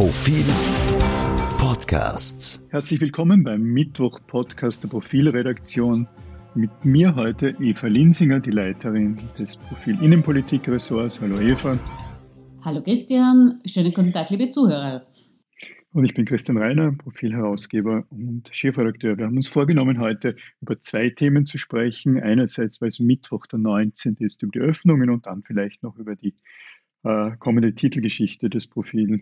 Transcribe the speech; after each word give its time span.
Profil 0.00 0.46
Podcasts. 1.58 2.64
Herzlich 2.70 3.02
willkommen 3.02 3.44
beim 3.44 3.60
Mittwoch-Podcast 3.60 4.82
der 4.82 4.88
Profilredaktion. 4.88 6.08
Mit 6.54 6.70
mir 6.86 7.14
heute 7.16 7.54
Eva 7.60 7.86
Linsinger, 7.86 8.40
die 8.40 8.50
Leiterin 8.50 9.18
des 9.38 9.58
Profil 9.58 10.02
Innenpolitik-Ressorts. 10.02 11.20
Hallo 11.20 11.38
Eva. 11.38 11.78
Hallo 12.62 12.82
Christian, 12.82 13.60
schönen 13.66 13.92
guten 13.92 14.10
Tag, 14.10 14.30
liebe 14.30 14.48
Zuhörer. 14.48 15.06
Und 15.92 16.06
ich 16.06 16.14
bin 16.14 16.24
Christian 16.24 16.56
Reiner, 16.56 16.92
Profilherausgeber 16.92 18.06
und 18.08 18.48
Chefredakteur. 18.52 19.18
Wir 19.18 19.26
haben 19.26 19.36
uns 19.36 19.48
vorgenommen, 19.48 20.00
heute 20.00 20.34
über 20.62 20.80
zwei 20.80 21.10
Themen 21.10 21.44
zu 21.44 21.58
sprechen. 21.58 22.18
Einerseits, 22.18 22.80
weil 22.80 22.88
es 22.88 23.00
Mittwoch 23.00 23.44
der 23.48 23.58
19. 23.58 24.16
ist, 24.20 24.42
über 24.42 24.52
die 24.52 24.60
Öffnungen 24.60 25.10
und 25.10 25.26
dann 25.26 25.42
vielleicht 25.42 25.82
noch 25.82 25.98
über 25.98 26.16
die 26.16 26.34
äh, 27.02 27.36
kommende 27.38 27.74
Titelgeschichte 27.74 28.48
des 28.48 28.66
Profils. 28.66 29.20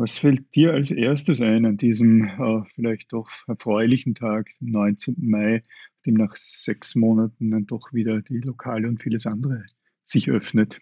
Was 0.00 0.16
fällt 0.16 0.54
dir 0.54 0.72
als 0.72 0.90
erstes 0.90 1.42
ein 1.42 1.66
an 1.66 1.76
diesem 1.76 2.24
äh, 2.24 2.64
vielleicht 2.74 3.12
doch 3.12 3.28
erfreulichen 3.46 4.14
Tag, 4.14 4.48
19. 4.60 5.16
Mai, 5.18 5.62
dem 6.06 6.14
nach 6.14 6.34
sechs 6.38 6.94
Monaten 6.94 7.50
dann 7.50 7.66
doch 7.66 7.92
wieder 7.92 8.22
die 8.22 8.38
Lokale 8.38 8.88
und 8.88 9.02
vieles 9.02 9.26
andere 9.26 9.66
sich 10.06 10.30
öffnet? 10.30 10.80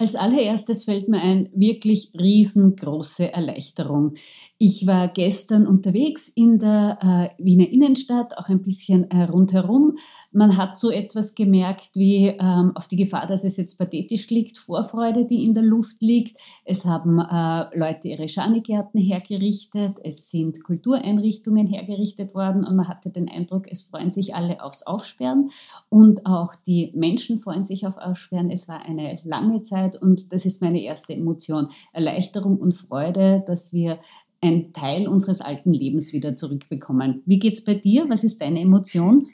Als 0.00 0.14
allererstes 0.14 0.84
fällt 0.84 1.10
mir 1.10 1.20
ein, 1.20 1.50
wirklich 1.52 2.12
riesengroße 2.18 3.34
Erleichterung. 3.34 4.14
Ich 4.56 4.86
war 4.86 5.08
gestern 5.08 5.66
unterwegs 5.66 6.26
in 6.28 6.58
der 6.58 7.32
äh, 7.38 7.42
Wiener 7.42 7.68
Innenstadt, 7.68 8.38
auch 8.38 8.48
ein 8.48 8.62
bisschen 8.62 9.10
äh, 9.10 9.24
rundherum. 9.24 9.98
Man 10.32 10.56
hat 10.56 10.78
so 10.78 10.90
etwas 10.90 11.34
gemerkt 11.34 11.90
wie 11.96 12.28
ähm, 12.28 12.72
auf 12.76 12.88
die 12.88 12.96
Gefahr, 12.96 13.26
dass 13.26 13.44
es 13.44 13.58
jetzt 13.58 13.76
pathetisch 13.76 14.26
klingt, 14.26 14.56
Vorfreude, 14.56 15.26
die 15.26 15.44
in 15.44 15.52
der 15.52 15.64
Luft 15.64 16.00
liegt. 16.00 16.38
Es 16.64 16.86
haben 16.86 17.18
äh, 17.18 17.78
Leute 17.78 18.08
ihre 18.08 18.28
Schanigärten 18.28 19.00
hergerichtet, 19.00 19.98
es 20.02 20.30
sind 20.30 20.62
Kultureinrichtungen 20.62 21.66
hergerichtet 21.66 22.34
worden 22.34 22.64
und 22.64 22.76
man 22.76 22.88
hatte 22.88 23.10
den 23.10 23.28
Eindruck, 23.28 23.70
es 23.70 23.82
freuen 23.82 24.12
sich 24.12 24.34
alle 24.34 24.62
aufs 24.62 24.82
Aufsperren 24.82 25.50
und 25.88 26.24
auch 26.24 26.54
die 26.54 26.92
Menschen 26.94 27.40
freuen 27.40 27.64
sich 27.64 27.86
auf 27.86 27.98
Aufsperren. 27.98 28.50
Es 28.50 28.68
war 28.68 28.86
eine 28.86 29.18
lange 29.24 29.62
Zeit 29.62 29.89
und 29.96 30.32
das 30.32 30.46
ist 30.46 30.60
meine 30.60 30.82
erste 30.82 31.14
Emotion. 31.14 31.68
Erleichterung 31.92 32.58
und 32.58 32.74
Freude, 32.74 33.42
dass 33.46 33.72
wir 33.72 34.00
ein 34.42 34.72
Teil 34.72 35.06
unseres 35.06 35.40
alten 35.40 35.72
Lebens 35.72 36.12
wieder 36.12 36.34
zurückbekommen. 36.34 37.22
Wie 37.26 37.38
geht 37.38 37.58
es 37.58 37.64
bei 37.64 37.74
dir? 37.74 38.06
Was 38.08 38.24
ist 38.24 38.40
deine 38.40 38.60
Emotion? 38.60 39.28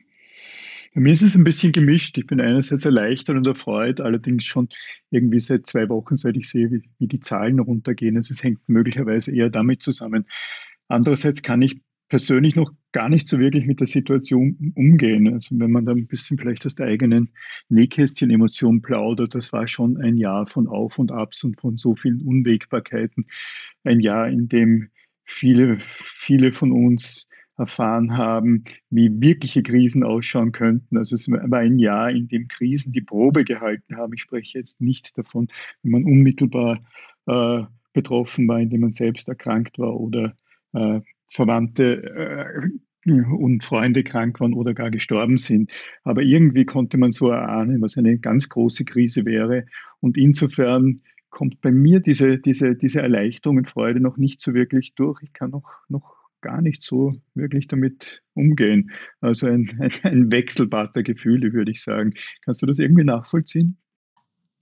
Bei 0.95 1.03
mir 1.03 1.13
ist 1.13 1.23
es 1.23 1.35
ein 1.35 1.45
bisschen 1.45 1.73
gemischt. 1.73 2.17
Ich 2.17 2.27
bin 2.27 2.41
einerseits 2.41 2.87
erleichtert 2.87 3.37
und 3.37 3.47
erfreut, 3.47 4.01
allerdings 4.01 4.45
schon 4.45 4.69
irgendwie 5.11 5.41
seit 5.41 5.67
zwei 5.67 5.89
Wochen, 5.91 6.17
seit 6.17 6.37
ich 6.37 6.49
sehe, 6.49 6.71
wie, 6.71 6.83
wie 6.99 7.07
die 7.07 7.21
Zahlen 7.21 7.61
runtergehen. 7.61 8.17
Also 8.17 8.33
es 8.33 8.43
hängt 8.43 8.67
möglicherweise 8.67 9.31
eher 9.31 9.51
damit 9.51 9.83
zusammen. 9.83 10.25
Andererseits 10.89 11.43
kann 11.43 11.61
ich 11.63 11.83
persönlich 12.09 12.55
noch 12.55 12.73
gar 12.93 13.09
nicht 13.09 13.29
so 13.29 13.39
wirklich 13.39 13.67
mit 13.67 13.81
der 13.81 13.89
Situation 13.89 14.73
umgehen. 14.75 15.33
Also 15.33 15.59
wenn 15.59 15.71
man 15.71 15.85
da 15.85 15.93
ein 15.93 16.07
bisschen 16.07 16.39
vielleicht 16.39 16.65
aus 16.67 16.75
der 16.75 16.87
eigenen 16.87 17.31
Nähkästchen 17.69 18.31
Emotion 18.31 18.81
plaudert, 18.81 19.35
das 19.35 19.53
war 19.53 19.67
schon 19.67 19.97
ein 19.99 20.17
Jahr 20.17 20.47
von 20.47 20.69
Auf 20.69 20.99
und 20.99 21.11
Abs 21.11 21.45
und 21.45 21.61
von 21.61 21.77
so 21.77 21.95
vielen 21.95 22.23
Unwägbarkeiten. 22.23 23.27
Ein 23.85 24.01
Jahr, 24.01 24.29
in 24.29 24.49
dem 24.49 24.89
viele, 25.25 25.79
viele 25.81 26.53
von 26.53 26.73
uns 26.73 27.27
erfahren 27.59 28.17
haben, 28.17 28.65
wie 28.91 29.11
wirkliche 29.21 29.63
Krisen 29.63 30.05
ausschauen 30.05 30.53
könnten. 30.53 30.99
Also 30.99 31.15
es 31.15 31.29
war 31.29 31.59
ein 31.59 31.79
Jahr, 31.79 32.11
in 32.11 32.29
dem 32.29 32.49
Krisen 32.49 32.93
die 32.93 33.01
Probe 33.01 33.45
gehalten 33.45 33.97
haben. 33.97 34.13
Ich 34.13 34.23
spreche 34.23 34.59
jetzt 34.59 34.81
nicht 34.81 35.17
davon, 35.17 35.49
wenn 35.83 35.93
man 35.93 36.05
unmittelbar 36.05 36.85
äh, 37.27 37.63
betroffen 37.93 38.47
war, 38.47 38.61
indem 38.61 38.83
man 38.83 38.93
selbst 38.93 39.29
erkrankt 39.29 39.79
war 39.79 39.99
oder 39.99 40.37
äh, 40.75 41.01
Verwandte 41.29 42.03
äh, 43.05 43.13
und 43.13 43.63
Freunde 43.63 44.03
krank 44.03 44.41
waren 44.41 44.55
oder 44.55 44.75
gar 44.75 44.91
gestorben 44.91 45.39
sind. 45.39 45.71
Aber 46.03 46.23
irgendwie 46.23 46.65
konnte 46.65 46.99
man 46.99 47.13
so 47.13 47.29
erahnen, 47.29 47.81
was 47.81 47.97
eine 47.97 48.19
ganz 48.19 48.49
große 48.49 48.85
Krise 48.85 49.25
wäre. 49.25 49.67
Und 50.01 50.17
insofern 50.17 51.03
kommt 51.31 51.61
bei 51.61 51.71
mir 51.71 52.01
diese, 52.01 52.39
diese, 52.39 52.75
diese 52.75 53.03
Erleichterung 53.03 53.59
und 53.59 53.71
Freude 53.71 54.01
noch 54.01 54.17
nicht 54.17 54.41
so 54.41 54.55
wirklich 54.55 54.95
durch. 54.95 55.23
Ich 55.23 55.33
kann 55.33 55.51
noch, 55.51 55.71
noch 55.89 56.17
gar 56.41 56.63
nicht 56.63 56.83
so 56.83 57.13
wirklich 57.35 57.69
damit 57.69 58.23
umgehen. 58.35 58.91
Also 59.21 59.47
ein, 59.47 59.71
ein, 59.81 59.93
ein 60.03 60.31
Wechselbad 60.33 60.97
der 60.97 61.03
Gefühle, 61.03 61.53
würde 61.53 61.71
ich 61.71 61.83
sagen. 61.83 62.13
Kannst 62.45 62.63
du 62.63 62.67
das 62.67 62.79
irgendwie 62.79 63.05
nachvollziehen? 63.05 63.77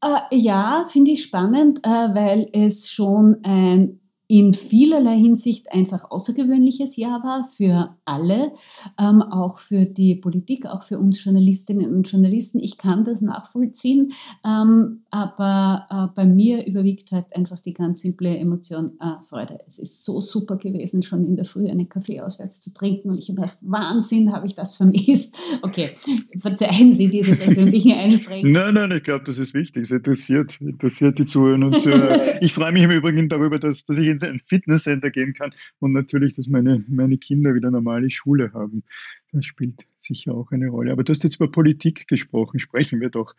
Äh, 0.02 0.36
ja, 0.36 0.86
finde 0.88 1.12
ich 1.12 1.22
spannend, 1.22 1.78
äh, 1.82 1.88
weil 1.88 2.48
es 2.52 2.90
schon 2.90 3.38
ein 3.42 4.00
in 4.26 4.54
vielerlei 4.54 5.18
Hinsicht 5.18 5.70
einfach 5.72 6.10
außergewöhnliches 6.10 6.96
Jahr 6.96 7.22
war 7.22 7.46
für 7.46 7.94
alle, 8.06 8.52
ähm, 8.98 9.20
auch 9.20 9.58
für 9.58 9.84
die 9.84 10.14
Politik, 10.14 10.64
auch 10.66 10.82
für 10.82 10.98
uns 10.98 11.22
Journalistinnen 11.22 11.94
und 11.94 12.10
Journalisten. 12.10 12.58
Ich 12.58 12.78
kann 12.78 13.04
das 13.04 13.20
nachvollziehen, 13.20 14.12
ähm, 14.44 15.02
aber 15.10 15.86
äh, 15.90 16.14
bei 16.16 16.24
mir 16.24 16.66
überwiegt 16.66 17.12
halt 17.12 17.26
einfach 17.36 17.60
die 17.60 17.74
ganz 17.74 18.00
simple 18.00 18.36
Emotion 18.38 18.92
äh, 18.98 19.26
Freude. 19.26 19.58
Es 19.66 19.78
ist 19.78 20.04
so 20.04 20.22
super 20.22 20.56
gewesen, 20.56 21.02
schon 21.02 21.24
in 21.24 21.36
der 21.36 21.44
Früh 21.44 21.68
einen 21.68 21.90
Kaffee 21.90 22.20
auswärts 22.22 22.62
zu 22.62 22.72
trinken 22.72 23.10
und 23.10 23.18
ich 23.18 23.28
habe 23.28 23.42
gedacht, 23.42 23.58
Wahnsinn, 23.60 24.32
habe 24.32 24.46
ich 24.46 24.54
das 24.54 24.76
vermisst. 24.76 25.36
Okay, 25.60 25.92
verzeihen 26.38 26.94
Sie 26.94 27.08
diese 27.08 27.36
persönlichen 27.36 27.92
Einsprechen. 27.98 28.52
Nein, 28.52 28.74
nein, 28.74 28.90
ich 28.92 29.02
glaube, 29.02 29.24
das 29.24 29.38
ist 29.38 29.52
wichtig. 29.52 29.82
Es 29.82 29.90
interessiert, 29.90 30.58
interessiert 30.62 31.18
die 31.18 31.26
Zuhörer 31.26 31.66
und 31.66 31.78
Zuhörer. 31.78 32.20
ich 32.42 32.54
freue 32.54 32.72
mich 32.72 32.84
im 32.84 32.90
Übrigen 32.90 33.28
darüber, 33.28 33.58
dass, 33.58 33.84
dass 33.84 33.98
ich 33.98 34.13
in 34.22 34.34
ein 34.34 34.40
Fitnesscenter 34.40 35.10
gehen 35.10 35.34
kann 35.34 35.54
und 35.78 35.92
natürlich, 35.92 36.34
dass 36.34 36.46
meine, 36.46 36.84
meine 36.88 37.18
Kinder 37.18 37.54
wieder 37.54 37.70
normale 37.70 38.10
Schule 38.10 38.52
haben. 38.52 38.84
Das 39.32 39.44
spielt 39.44 39.84
sicher 40.00 40.34
auch 40.34 40.50
eine 40.52 40.68
Rolle. 40.68 40.92
Aber 40.92 41.02
du 41.02 41.10
hast 41.10 41.24
jetzt 41.24 41.36
über 41.36 41.50
Politik 41.50 42.06
gesprochen. 42.08 42.58
Sprechen 42.60 43.00
wir 43.00 43.10
doch 43.10 43.34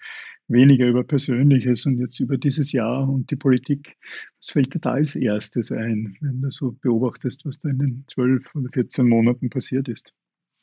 weniger 0.47 0.87
über 0.87 1.03
Persönliches 1.03 1.85
und 1.85 1.97
jetzt 1.97 2.19
über 2.19 2.37
dieses 2.37 2.71
Jahr 2.71 3.07
und 3.07 3.31
die 3.31 3.35
Politik. 3.35 3.95
Was 4.39 4.49
fällt 4.49 4.73
dir 4.73 4.79
da 4.79 4.91
als 4.91 5.15
erstes 5.15 5.71
ein, 5.71 6.17
wenn 6.21 6.41
du 6.41 6.51
so 6.51 6.75
beobachtest, 6.81 7.45
was 7.45 7.59
da 7.59 7.69
in 7.69 7.79
den 7.79 8.05
zwölf 8.07 8.53
oder 8.55 8.69
14 8.73 9.07
Monaten 9.07 9.49
passiert 9.49 9.87
ist? 9.87 10.11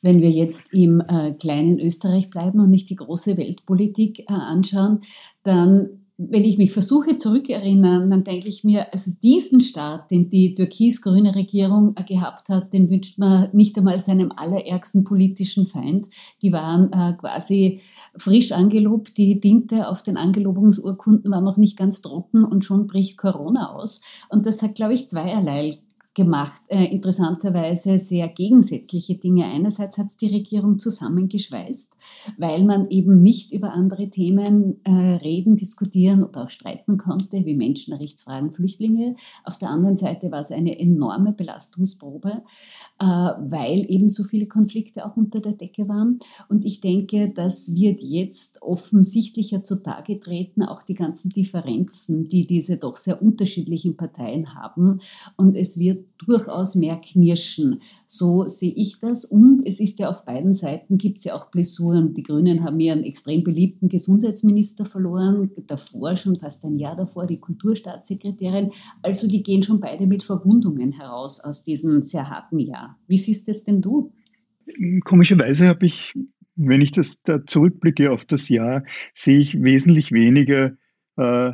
Wenn 0.01 0.21
wir 0.21 0.29
jetzt 0.29 0.73
im 0.73 1.01
äh, 1.07 1.33
kleinen 1.33 1.79
Österreich 1.79 2.29
bleiben 2.29 2.59
und 2.59 2.69
nicht 2.69 2.89
die 2.89 2.95
große 2.95 3.37
Weltpolitik 3.37 4.19
äh, 4.19 4.33
anschauen, 4.33 5.01
dann 5.43 6.02
wenn 6.17 6.43
ich 6.43 6.59
mich 6.59 6.71
versuche 6.71 7.15
zurückerinnern, 7.15 8.11
dann 8.11 8.23
denke 8.23 8.47
ich 8.47 8.63
mir, 8.63 8.93
also 8.93 9.11
diesen 9.23 9.61
Start, 9.61 10.11
den 10.11 10.29
die 10.29 10.53
türkis-grüne 10.53 11.33
Regierung 11.33 11.95
äh, 11.95 12.03
gehabt 12.03 12.49
hat, 12.49 12.71
den 12.71 12.89
wünscht 12.89 13.17
man 13.17 13.49
nicht 13.51 13.77
einmal 13.77 13.97
seinem 13.97 14.31
allerärgsten 14.35 15.03
politischen 15.03 15.65
Feind. 15.65 16.07
Die 16.43 16.51
waren 16.51 16.91
äh, 16.93 17.13
quasi 17.17 17.81
frisch 18.15 18.51
angelobt, 18.51 19.17
die 19.17 19.39
Tinte 19.39 19.87
auf 19.87 20.03
den 20.03 20.17
Angelobungsurkunden 20.17 21.31
war 21.31 21.41
noch 21.41 21.57
nicht 21.57 21.77
ganz 21.77 22.01
trocken 22.01 22.45
und 22.45 22.63
schon 22.63 22.85
bricht 22.85 23.17
Corona 23.17 23.73
aus. 23.73 24.01
Und 24.29 24.45
das 24.45 24.61
hat, 24.61 24.75
glaube 24.75 24.93
ich, 24.93 25.07
zweierlei 25.07 25.79
gemacht, 26.15 26.61
äh, 26.67 26.85
interessanterweise 26.85 27.99
sehr 27.99 28.27
gegensätzliche 28.27 29.15
Dinge. 29.15 29.45
Einerseits 29.45 29.97
hat 29.97 30.07
es 30.07 30.17
die 30.17 30.27
Regierung 30.27 30.77
zusammengeschweißt, 30.77 31.91
weil 32.37 32.63
man 32.63 32.89
eben 32.89 33.23
nicht 33.23 33.51
über 33.51 33.73
andere 33.73 34.09
Themen 34.09 34.79
äh, 34.83 34.91
reden, 34.91 35.55
diskutieren 35.55 36.23
oder 36.23 36.43
auch 36.43 36.49
streiten 36.51 36.97
konnte, 36.97 37.45
wie 37.45 37.55
Menschenrechtsfragen, 37.55 38.53
Flüchtlinge. 38.53 39.15
Auf 39.43 39.57
der 39.57 39.69
anderen 39.69 39.95
Seite 39.95 40.31
war 40.31 40.41
es 40.41 40.51
eine 40.51 40.79
enorme 40.79 41.33
Belastungsprobe, 41.33 42.43
äh, 42.99 43.05
weil 43.05 43.85
eben 43.89 44.07
so 44.07 44.23
viele 44.23 44.45
Konflikte 44.45 45.05
auch 45.05 45.17
unter 45.17 45.39
der 45.39 45.53
Decke 45.53 45.87
waren. 45.87 46.19
Und 46.47 46.63
ich 46.63 46.79
denke, 46.79 47.31
das 47.33 47.73
wird 47.73 48.01
jetzt 48.01 48.61
offensichtlicher 48.61 49.63
zutage 49.63 50.19
treten, 50.19 50.61
auch 50.61 50.83
die 50.83 50.93
ganzen 50.93 51.29
Differenzen, 51.29 52.27
die 52.27 52.45
diese 52.45 52.77
doch 52.77 52.97
sehr 52.97 53.19
unterschiedlichen 53.19 53.97
Parteien 53.97 54.53
haben. 54.53 54.99
Und 55.37 55.55
es 55.55 55.79
wird 55.79 56.02
durchaus 56.17 56.75
mehr 56.75 56.97
knirschen. 56.97 57.81
So 58.07 58.47
sehe 58.47 58.73
ich 58.75 58.99
das. 58.99 59.25
Und 59.25 59.65
es 59.65 59.79
ist 59.79 59.99
ja 59.99 60.09
auf 60.09 60.25
beiden 60.25 60.53
Seiten 60.53 60.97
gibt 60.97 61.17
es 61.17 61.23
ja 61.23 61.35
auch 61.35 61.51
Blessuren. 61.51 62.13
Die 62.13 62.23
Grünen 62.23 62.63
haben 62.63 62.79
einen 62.79 63.03
extrem 63.03 63.43
beliebten 63.43 63.89
Gesundheitsminister 63.89 64.85
verloren, 64.85 65.49
davor 65.67 66.15
schon 66.15 66.39
fast 66.39 66.63
ein 66.65 66.77
Jahr 66.77 66.95
davor 66.95 67.25
die 67.25 67.39
Kulturstaatssekretärin. 67.39 68.71
Also 69.01 69.27
die 69.27 69.43
gehen 69.43 69.63
schon 69.63 69.79
beide 69.79 70.07
mit 70.07 70.23
Verwundungen 70.23 70.91
heraus 70.91 71.39
aus 71.39 71.63
diesem 71.63 72.01
sehr 72.01 72.29
harten 72.29 72.59
Jahr. 72.59 72.97
Wie 73.07 73.17
siehst 73.17 73.47
es 73.49 73.63
denn 73.63 73.81
du? 73.81 74.13
Komischerweise 75.03 75.67
habe 75.67 75.85
ich, 75.85 76.13
wenn 76.55 76.81
ich 76.81 76.91
das 76.91 77.21
da 77.23 77.45
zurückblicke 77.45 78.11
auf 78.11 78.25
das 78.25 78.49
Jahr, 78.49 78.83
sehe 79.13 79.39
ich 79.39 79.61
wesentlich 79.61 80.11
weniger 80.11 80.77
äh, 81.17 81.53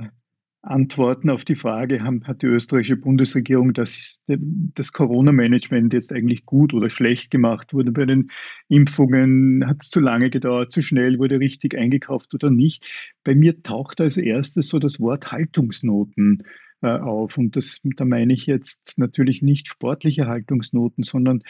Antworten 0.61 1.29
auf 1.29 1.45
die 1.45 1.56
Frage, 1.56 2.03
hat 2.03 2.41
die 2.41 2.47
österreichische 2.47 2.97
Bundesregierung 2.97 3.73
das, 3.73 4.17
das 4.27 4.91
Corona-Management 4.91 5.94
jetzt 5.94 6.11
eigentlich 6.11 6.45
gut 6.45 6.73
oder 6.73 6.89
schlecht 6.89 7.31
gemacht? 7.31 7.73
Wurde 7.73 7.91
bei 7.91 8.06
den 8.06 8.29
Impfungen, 8.67 9.65
hat 9.65 9.77
es 9.81 9.89
zu 9.89 10.01
lange 10.01 10.29
gedauert, 10.29 10.71
zu 10.71 10.81
schnell, 10.81 11.17
wurde 11.17 11.39
richtig 11.39 11.77
eingekauft 11.77 12.33
oder 12.33 12.51
nicht? 12.51 12.85
Bei 13.23 13.35
mir 13.35 13.63
taucht 13.63 14.01
als 14.01 14.17
erstes 14.17 14.67
so 14.67 14.79
das 14.79 15.00
Wort 15.00 15.31
Haltungsnoten 15.31 16.44
äh, 16.81 16.88
auf. 16.88 17.38
Und 17.38 17.56
das, 17.56 17.79
da 17.83 18.03
meine 18.03 18.33
ich 18.33 18.45
jetzt 18.45 18.97
natürlich 18.97 19.41
nicht 19.41 19.69
sportliche 19.69 20.27
Haltungsnoten, 20.27 21.03
sondern 21.03 21.41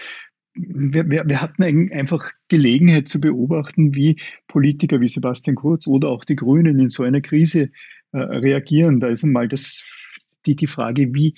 wir, 0.53 1.09
wir, 1.09 1.27
wir 1.27 1.41
hatten 1.41 1.63
einfach 1.63 2.31
Gelegenheit 2.47 3.07
zu 3.07 3.21
beobachten, 3.21 3.95
wie 3.95 4.19
Politiker 4.47 4.99
wie 4.99 5.07
Sebastian 5.07 5.55
Kurz 5.55 5.87
oder 5.87 6.09
auch 6.09 6.25
die 6.25 6.35
Grünen 6.35 6.79
in 6.79 6.89
so 6.89 7.03
einer 7.03 7.21
Krise 7.21 7.71
äh, 8.11 8.17
reagieren. 8.17 8.99
Da 8.99 9.07
ist 9.07 9.23
einmal 9.23 9.47
das, 9.47 9.83
die, 10.45 10.55
die 10.55 10.67
Frage, 10.67 11.13
wie 11.13 11.35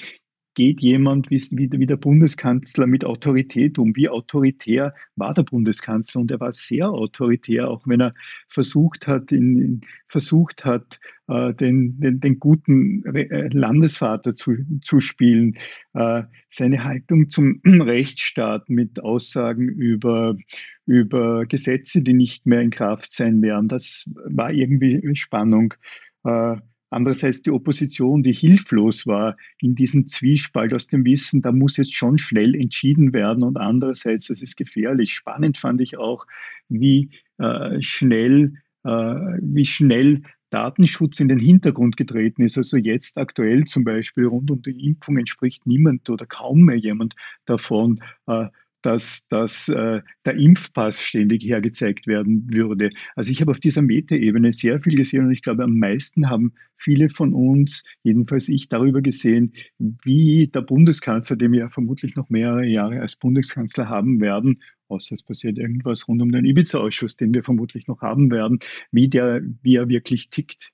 geht 0.53 0.81
jemand 0.81 1.29
wie, 1.29 1.41
wie, 1.51 1.85
der 1.85 1.97
Bundeskanzler 1.97 2.85
mit 2.85 3.05
Autorität 3.05 3.77
um? 3.77 3.95
Wie 3.95 4.09
autoritär 4.09 4.93
war 5.15 5.33
der 5.33 5.43
Bundeskanzler? 5.43 6.21
Und 6.21 6.31
er 6.31 6.39
war 6.39 6.53
sehr 6.53 6.89
autoritär, 6.89 7.69
auch 7.69 7.87
wenn 7.87 8.01
er 8.01 8.13
versucht 8.49 9.07
hat, 9.07 9.31
in, 9.31 9.81
versucht 10.07 10.65
hat, 10.65 10.99
äh, 11.27 11.53
den, 11.53 11.99
den, 11.99 12.19
den, 12.19 12.39
guten 12.39 13.05
äh, 13.15 13.47
Landesvater 13.53 14.33
zu, 14.33 14.57
zu 14.81 14.99
spielen. 14.99 15.57
Seine 15.93 16.83
Haltung 16.85 17.29
zum 17.29 17.61
Rechtsstaat 17.65 18.69
mit 18.69 19.01
Aussagen 19.01 19.67
über, 19.67 20.37
über 20.85 21.45
Gesetze, 21.45 22.01
die 22.01 22.13
nicht 22.13 22.45
mehr 22.45 22.61
in 22.61 22.71
Kraft 22.71 23.11
sein 23.11 23.41
werden, 23.41 23.67
das 23.67 24.09
war 24.25 24.51
irgendwie 24.51 25.15
Spannung. 25.15 25.73
Äh, 26.23 26.57
Andererseits 26.93 27.41
die 27.41 27.51
Opposition, 27.51 28.21
die 28.21 28.33
hilflos 28.33 29.07
war 29.07 29.37
in 29.59 29.75
diesem 29.75 30.09
Zwiespalt 30.09 30.73
aus 30.73 30.87
dem 30.87 31.05
Wissen, 31.05 31.41
da 31.41 31.53
muss 31.53 31.77
jetzt 31.77 31.95
schon 31.95 32.17
schnell 32.17 32.53
entschieden 32.53 33.13
werden 33.13 33.43
und 33.43 33.57
andererseits, 33.57 34.27
das 34.27 34.41
ist 34.41 34.57
gefährlich. 34.57 35.13
Spannend 35.13 35.57
fand 35.57 35.79
ich 35.79 35.97
auch, 35.97 36.27
wie 36.67 37.11
äh, 37.37 37.81
schnell, 37.81 38.55
äh, 38.83 38.89
wie 38.89 39.65
schnell 39.65 40.23
Datenschutz 40.49 41.21
in 41.21 41.29
den 41.29 41.39
Hintergrund 41.39 41.95
getreten 41.95 42.43
ist. 42.43 42.57
Also 42.57 42.75
jetzt 42.75 43.17
aktuell 43.17 43.63
zum 43.63 43.85
Beispiel 43.85 44.25
rund 44.25 44.51
um 44.51 44.61
die 44.61 44.85
Impfung 44.85 45.17
entspricht 45.17 45.65
niemand 45.65 46.09
oder 46.09 46.25
kaum 46.25 46.63
mehr 46.63 46.75
jemand 46.75 47.15
davon, 47.45 48.03
dass, 48.81 49.27
dass 49.27 49.67
äh, 49.69 50.01
der 50.25 50.35
Impfpass 50.35 51.01
ständig 51.01 51.43
hergezeigt 51.43 52.07
werden 52.07 52.51
würde. 52.51 52.89
Also 53.15 53.31
ich 53.31 53.41
habe 53.41 53.51
auf 53.51 53.59
dieser 53.59 53.81
Metaebene 53.81 54.53
sehr 54.53 54.81
viel 54.81 54.95
gesehen 54.95 55.25
und 55.25 55.31
ich 55.31 55.41
glaube, 55.41 55.63
am 55.63 55.77
meisten 55.77 56.29
haben 56.29 56.53
viele 56.77 57.09
von 57.09 57.33
uns, 57.33 57.83
jedenfalls 58.03 58.49
ich, 58.49 58.69
darüber 58.69 59.01
gesehen, 59.01 59.53
wie 59.77 60.47
der 60.47 60.61
Bundeskanzler, 60.61 61.35
den 61.35 61.51
wir 61.51 61.59
ja 61.59 61.69
vermutlich 61.69 62.15
noch 62.15 62.29
mehrere 62.29 62.65
Jahre 62.65 63.01
als 63.01 63.15
Bundeskanzler 63.15 63.87
haben 63.87 64.19
werden, 64.19 64.61
außer 64.87 65.15
es 65.15 65.23
passiert 65.23 65.57
irgendwas 65.57 66.07
rund 66.07 66.21
um 66.21 66.31
den 66.31 66.45
Ibiza-Ausschuss, 66.45 67.15
den 67.15 67.33
wir 67.33 67.43
vermutlich 67.43 67.87
noch 67.87 68.01
haben 68.01 68.31
werden, 68.31 68.59
wie, 68.91 69.07
der, 69.07 69.41
wie 69.61 69.75
er 69.75 69.89
wirklich 69.89 70.29
tickt. 70.29 70.71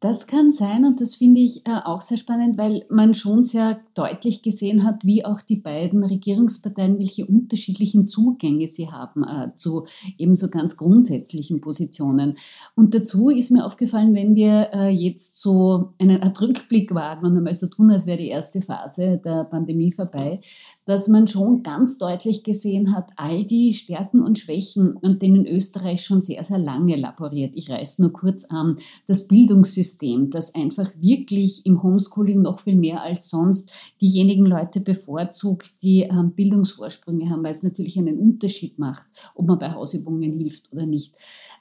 Das 0.00 0.26
kann 0.26 0.50
sein 0.50 0.86
und 0.86 1.02
das 1.02 1.16
finde 1.16 1.42
ich 1.42 1.66
äh, 1.66 1.72
auch 1.84 2.00
sehr 2.00 2.16
spannend, 2.16 2.56
weil 2.56 2.86
man 2.88 3.12
schon 3.12 3.44
sehr 3.44 3.80
deutlich 3.92 4.40
gesehen 4.40 4.82
hat, 4.82 5.04
wie 5.04 5.26
auch 5.26 5.42
die 5.42 5.56
beiden 5.56 6.02
Regierungsparteien, 6.02 6.98
welche 6.98 7.26
unterschiedlichen 7.26 8.06
Zugänge 8.06 8.66
sie 8.66 8.90
haben 8.90 9.24
äh, 9.24 9.54
zu 9.56 9.84
ebenso 10.16 10.48
ganz 10.48 10.78
grundsätzlichen 10.78 11.60
Positionen. 11.60 12.38
Und 12.74 12.94
dazu 12.94 13.28
ist 13.28 13.50
mir 13.50 13.66
aufgefallen, 13.66 14.14
wenn 14.14 14.34
wir 14.34 14.70
äh, 14.72 14.88
jetzt 14.88 15.38
so 15.38 15.92
einen 15.98 16.22
Art 16.22 16.40
Rückblick 16.40 16.94
wagen 16.94 17.26
und 17.26 17.36
einmal 17.36 17.52
so 17.52 17.66
tun, 17.66 17.90
als 17.90 18.06
wäre 18.06 18.16
die 18.16 18.28
erste 18.28 18.62
Phase 18.62 19.20
der 19.22 19.44
Pandemie 19.44 19.92
vorbei, 19.92 20.40
dass 20.86 21.08
man 21.08 21.26
schon 21.26 21.62
ganz 21.62 21.98
deutlich 21.98 22.42
gesehen 22.42 22.96
hat, 22.96 23.10
all 23.16 23.44
die 23.44 23.74
Stärken 23.74 24.22
und 24.22 24.38
Schwächen, 24.38 24.98
an 25.02 25.18
denen 25.18 25.44
Österreich 25.44 26.06
schon 26.06 26.22
sehr, 26.22 26.42
sehr 26.42 26.58
lange 26.58 26.96
laboriert. 26.96 27.52
Ich 27.54 27.68
reiße 27.68 28.00
nur 28.00 28.14
kurz 28.14 28.46
an, 28.46 28.76
das 29.06 29.28
Bildungssystem 29.28 29.89
Schulsystem, 29.90 30.30
das 30.30 30.54
einfach 30.54 30.90
wirklich 31.00 31.66
im 31.66 31.82
Homeschooling 31.82 32.42
noch 32.42 32.60
viel 32.60 32.76
mehr 32.76 33.02
als 33.02 33.28
sonst 33.28 33.72
diejenigen 34.00 34.46
Leute 34.46 34.80
bevorzugt, 34.80 35.82
die 35.82 36.02
ähm, 36.02 36.32
Bildungsvorsprünge 36.32 37.28
haben, 37.28 37.42
weil 37.42 37.52
es 37.52 37.62
natürlich 37.62 37.98
einen 37.98 38.18
Unterschied 38.18 38.78
macht, 38.78 39.06
ob 39.34 39.46
man 39.46 39.58
bei 39.58 39.72
Hausübungen 39.72 40.32
hilft 40.32 40.72
oder 40.72 40.86
nicht. 40.86 41.14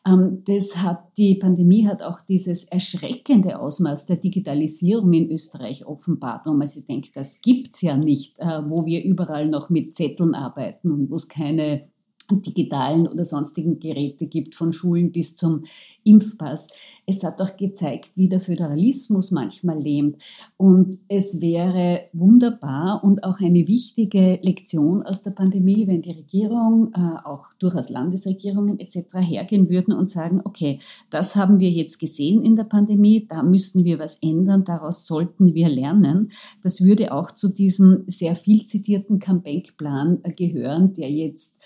Ähm, 0.08 0.44
das 0.46 0.78
hat, 0.78 1.18
die 1.18 1.36
Pandemie 1.36 1.88
hat 1.88 2.04
auch 2.04 2.22
dieses 2.22 2.66
erschreckende 2.66 3.60
Ausmaß 3.60 4.06
der 4.06 4.18
Digitalisierung 4.18 5.12
in 5.14 5.32
Österreich 5.32 5.86
offenbart, 5.86 6.46
wo 6.46 6.54
man 6.54 6.68
sich 6.68 6.86
denkt, 6.86 7.16
das 7.16 7.42
gibt 7.42 7.74
es 7.74 7.82
ja 7.82 7.98
nicht, 7.98 8.40
äh, 8.40 8.62
wo 8.68 8.86
wir 8.86 9.04
überall 9.04 9.48
noch 9.48 9.70
mit 9.70 9.94
Zetteln 9.94 10.36
arbeiten 10.36 10.92
und 10.92 11.10
wo 11.10 11.16
es 11.16 11.28
keine 11.28 11.88
digitalen 12.32 13.08
oder 13.08 13.26
sonstigen 13.26 13.80
Geräte 13.80 14.28
gibt, 14.28 14.56
von 14.56 14.72
Schulen 14.72 15.12
bis 15.12 15.36
zum 15.36 15.64
Impfpass. 16.04 16.68
Es 17.06 17.24
hat 17.24 17.42
auch 17.42 17.58
gezeigt, 17.58 18.12
wie 18.16 18.30
der 18.30 18.40
Föderalismus 18.40 19.32
manchmal 19.32 19.82
lähmt. 19.82 20.18
Und 20.58 20.98
es 21.08 21.42
wäre 21.42 22.02
wunderbar 22.14 23.02
und 23.04 23.24
auch 23.24 23.40
eine 23.40 23.68
wichtige 23.68 24.40
Lektion 24.42 25.04
aus 25.04 25.24
der 25.24 25.32
Pandemie, 25.32 25.88
wenn 25.88 26.02
die 26.02 26.12
Regierung, 26.12 26.92
äh, 26.94 27.18
auch 27.24 27.54
durchaus 27.60 27.90
Landesregierungen 27.90 28.80
etc. 28.80 29.16
hergehen 29.16 29.70
würden 29.70 29.94
und 29.94 30.10
sagen, 30.10 30.42
okay, 30.44 30.80
das 31.10 31.36
haben 31.36 31.60
wir 31.60 31.70
jetzt 31.70 32.00
gesehen 32.00 32.44
in 32.44 32.56
der 32.56 32.64
Pandemie, 32.64 33.28
da 33.30 33.44
müssen 33.44 33.84
wir 33.84 34.00
was 34.00 34.18
ändern, 34.22 34.64
daraus 34.64 35.06
sollten 35.06 35.54
wir 35.54 35.70
lernen. 35.70 36.32
Das 36.64 36.82
würde 36.82 37.14
auch 37.14 37.32
zu 37.32 37.50
diesem 37.50 38.04
sehr 38.08 38.36
viel 38.36 38.64
zitierten 38.66 39.20
Comeback-Plan 39.20 40.20
äh, 40.24 40.32
gehören, 40.32 40.94
der 40.94 41.12
jetzt 41.12 41.62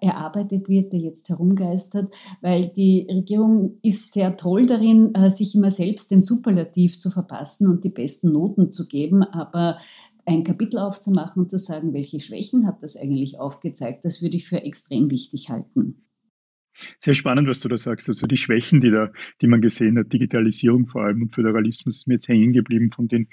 erarbeitet 0.00 0.68
wird, 0.68 0.92
der 0.92 1.00
jetzt 1.00 1.28
herumgeistert, 1.28 2.12
weil 2.40 2.68
die 2.68 3.06
Regierung 3.10 3.78
ist 3.82 4.12
sehr 4.12 4.36
toll 4.36 4.66
darin, 4.66 5.14
äh, 5.14 5.30
sich 5.30 5.54
immer 5.54 5.70
selbst 5.70 6.10
den 6.10 6.22
Superlativ 6.22 6.98
zu 6.98 7.10
verpassen 7.10 7.68
und 7.68 7.84
die 7.84 7.90
besten 7.90 8.32
Noten 8.32 8.70
zu 8.70 8.86
geben, 8.86 9.22
aber 9.22 9.78
ein 10.24 10.44
Kapitel 10.44 10.78
aufzumachen 10.78 11.42
und 11.42 11.50
zu 11.50 11.58
sagen, 11.58 11.94
welche 11.94 12.20
Schwächen 12.20 12.66
hat 12.66 12.82
das 12.82 12.96
eigentlich 12.96 13.40
aufgezeigt, 13.40 14.04
das 14.04 14.22
würde 14.22 14.36
ich 14.36 14.48
für 14.48 14.62
extrem 14.62 15.10
wichtig 15.10 15.48
halten. 15.48 16.04
Sehr 17.00 17.14
spannend, 17.14 17.48
was 17.48 17.60
du 17.60 17.68
da 17.68 17.76
sagst. 17.76 18.08
Also 18.08 18.26
die 18.26 18.36
Schwächen, 18.36 18.80
die 18.80 18.90
da, 18.90 19.10
die 19.40 19.46
man 19.46 19.60
gesehen 19.60 19.98
hat, 19.98 20.12
Digitalisierung 20.12 20.86
vor 20.86 21.02
allem 21.02 21.22
und 21.22 21.34
Föderalismus 21.34 21.98
ist 21.98 22.06
mir 22.06 22.14
jetzt 22.14 22.28
hängen 22.28 22.52
geblieben 22.52 22.90
von 22.90 23.08
den 23.08 23.28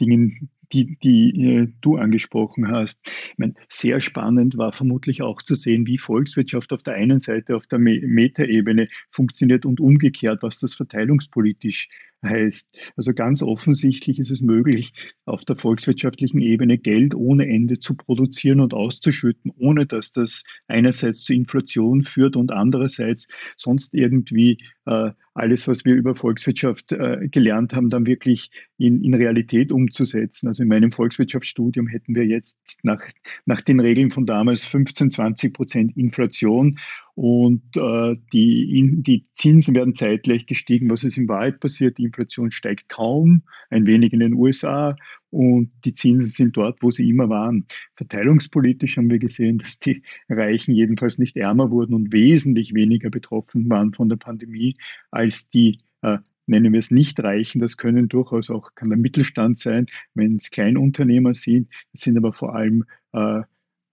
Dingen, 0.00 0.50
die, 0.72 0.96
die 1.02 1.44
äh, 1.44 1.68
du 1.80 1.96
angesprochen 1.96 2.70
hast. 2.70 3.00
Ich 3.04 3.38
meine, 3.38 3.54
sehr 3.68 4.00
spannend 4.00 4.56
war 4.56 4.72
vermutlich 4.72 5.22
auch 5.22 5.42
zu 5.42 5.54
sehen, 5.54 5.86
wie 5.86 5.98
Volkswirtschaft 5.98 6.72
auf 6.72 6.82
der 6.82 6.94
einen 6.94 7.20
Seite 7.20 7.56
auf 7.56 7.66
der 7.66 7.78
Metaebene 7.78 8.88
funktioniert 9.10 9.66
und 9.66 9.80
umgekehrt, 9.80 10.42
was 10.42 10.58
das 10.58 10.74
verteilungspolitisch 10.74 11.88
heißt. 12.24 12.74
Also 12.96 13.12
ganz 13.12 13.42
offensichtlich 13.42 14.18
ist 14.18 14.30
es 14.30 14.40
möglich, 14.40 14.92
auf 15.24 15.44
der 15.44 15.56
volkswirtschaftlichen 15.56 16.40
Ebene 16.40 16.78
Geld 16.78 17.14
ohne 17.14 17.46
Ende 17.46 17.78
zu 17.78 17.94
produzieren 17.94 18.60
und 18.60 18.74
auszuschütten, 18.74 19.52
ohne 19.56 19.86
dass 19.86 20.12
das 20.12 20.44
einerseits 20.66 21.22
zu 21.24 21.34
Inflation 21.34 22.02
führt 22.02 22.36
und 22.36 22.52
andererseits 22.52 23.28
sonst 23.56 23.94
irgendwie 23.94 24.58
äh, 24.86 25.10
alles, 25.34 25.66
was 25.66 25.84
wir 25.84 25.94
über 25.94 26.14
Volkswirtschaft 26.14 26.92
äh, 26.92 27.28
gelernt 27.28 27.72
haben, 27.72 27.88
dann 27.88 28.06
wirklich 28.06 28.50
in, 28.78 29.02
in 29.02 29.14
Realität 29.14 29.72
umzusetzen. 29.72 30.46
Also 30.46 30.62
in 30.62 30.68
meinem 30.68 30.92
Volkswirtschaftsstudium 30.92 31.88
hätten 31.88 32.14
wir 32.14 32.24
jetzt 32.24 32.56
nach, 32.82 33.02
nach 33.44 33.60
den 33.60 33.80
Regeln 33.80 34.10
von 34.10 34.26
damals 34.26 34.64
15, 34.64 35.10
20 35.10 35.52
Prozent 35.52 35.96
Inflation 35.96 36.78
und 37.14 37.62
äh, 37.76 38.16
die, 38.32 38.78
in, 38.78 39.02
die 39.02 39.26
Zinsen 39.34 39.74
werden 39.74 39.94
zeitgleich 39.94 40.46
gestiegen. 40.46 40.90
Was 40.90 41.04
ist 41.04 41.16
in 41.16 41.28
Wahrheit 41.28 41.60
passiert? 41.60 41.98
Die 41.98 42.04
Inflation 42.04 42.50
steigt 42.50 42.88
kaum, 42.88 43.42
ein 43.70 43.86
wenig 43.86 44.12
in 44.12 44.20
den 44.20 44.34
USA 44.34 44.96
und 45.30 45.70
die 45.84 45.94
Zinsen 45.94 46.30
sind 46.30 46.56
dort, 46.56 46.82
wo 46.82 46.90
sie 46.90 47.08
immer 47.08 47.28
waren. 47.28 47.66
Verteilungspolitisch 47.96 48.96
haben 48.96 49.10
wir 49.10 49.20
gesehen, 49.20 49.58
dass 49.58 49.78
die 49.78 50.02
Reichen 50.28 50.74
jedenfalls 50.74 51.18
nicht 51.18 51.36
ärmer 51.36 51.70
wurden 51.70 51.94
und 51.94 52.12
wesentlich 52.12 52.74
weniger 52.74 53.10
betroffen 53.10 53.70
waren 53.70 53.92
von 53.92 54.08
der 54.08 54.16
Pandemie 54.16 54.76
als 55.10 55.48
die 55.50 55.78
äh, 56.02 56.18
nennen 56.46 56.72
wir 56.72 56.80
es 56.80 56.90
nicht 56.90 57.22
Reichen, 57.22 57.60
das 57.60 57.76
können 57.76 58.08
durchaus 58.08 58.50
auch, 58.50 58.74
kann 58.74 58.90
der 58.90 58.98
Mittelstand 58.98 59.58
sein, 59.58 59.86
wenn 60.14 60.36
es 60.36 60.50
Kleinunternehmer 60.50 61.34
sind, 61.34 61.70
das 61.92 62.02
sind 62.02 62.18
aber 62.18 62.32
vor 62.32 62.54
allem 62.54 62.84
äh, 63.12 63.42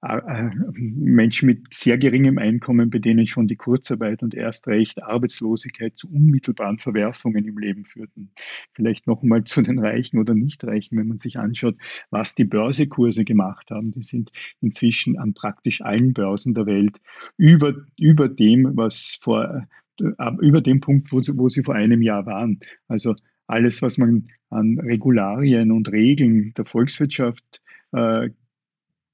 Menschen 0.01 1.45
mit 1.45 1.73
sehr 1.73 1.99
geringem 1.99 2.39
Einkommen, 2.39 2.89
bei 2.89 2.97
denen 2.97 3.27
schon 3.27 3.47
die 3.47 3.55
Kurzarbeit 3.55 4.23
und 4.23 4.33
erst 4.33 4.67
recht 4.67 5.03
Arbeitslosigkeit 5.03 5.95
zu 5.95 6.09
unmittelbaren 6.11 6.79
Verwerfungen 6.79 7.45
im 7.45 7.59
Leben 7.59 7.85
führten. 7.85 8.31
Vielleicht 8.73 9.05
noch 9.05 9.21
einmal 9.21 9.43
zu 9.43 9.61
den 9.61 9.77
Reichen 9.77 10.17
oder 10.17 10.33
Nichtreichen, 10.33 10.97
wenn 10.97 11.07
man 11.07 11.19
sich 11.19 11.37
anschaut, 11.37 11.75
was 12.09 12.33
die 12.33 12.45
Börsekurse 12.45 13.25
gemacht 13.25 13.69
haben. 13.69 13.91
Die 13.91 14.01
sind 14.01 14.31
inzwischen 14.59 15.19
an 15.19 15.35
praktisch 15.35 15.81
allen 15.81 16.13
Börsen 16.13 16.55
der 16.55 16.65
Welt 16.65 16.99
über, 17.37 17.75
über 17.99 18.27
dem, 18.27 18.75
was 18.75 19.19
vor, 19.21 19.67
äh, 19.99 20.31
über 20.41 20.61
dem 20.61 20.79
Punkt, 20.79 21.11
wo 21.11 21.21
sie, 21.21 21.37
wo 21.37 21.47
sie 21.47 21.61
vor 21.61 21.75
einem 21.75 22.01
Jahr 22.01 22.25
waren. 22.25 22.59
Also 22.87 23.15
alles, 23.45 23.83
was 23.83 23.99
man 23.99 24.29
an 24.49 24.79
Regularien 24.79 25.71
und 25.71 25.91
Regeln 25.91 26.53
der 26.57 26.65
Volkswirtschaft 26.65 27.61
äh, 27.91 28.29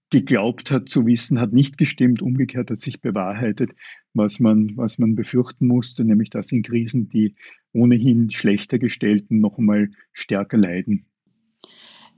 geglaubt 0.10 0.72
hat 0.72 0.90
zu 0.90 1.06
wissen, 1.06 1.40
hat 1.40 1.54
nicht 1.54 1.78
gestimmt. 1.78 2.22
Umgekehrt 2.22 2.72
hat 2.72 2.80
sich 2.80 3.02
bewahrheitet, 3.02 3.72
was 4.14 4.40
man, 4.40 4.76
was 4.78 4.98
man 4.98 5.16
befürchten 5.16 5.68
musste, 5.68 6.04
nämlich 6.04 6.30
dass 6.30 6.52
in 6.52 6.64
Krisen 6.64 7.10
die 7.10 7.36
ohnehin 7.74 8.32
schlechter 8.32 8.80
gestellten 8.80 9.40
noch 9.40 9.58
einmal 9.58 9.90
stärker 10.14 10.58
leiden. 10.58 11.08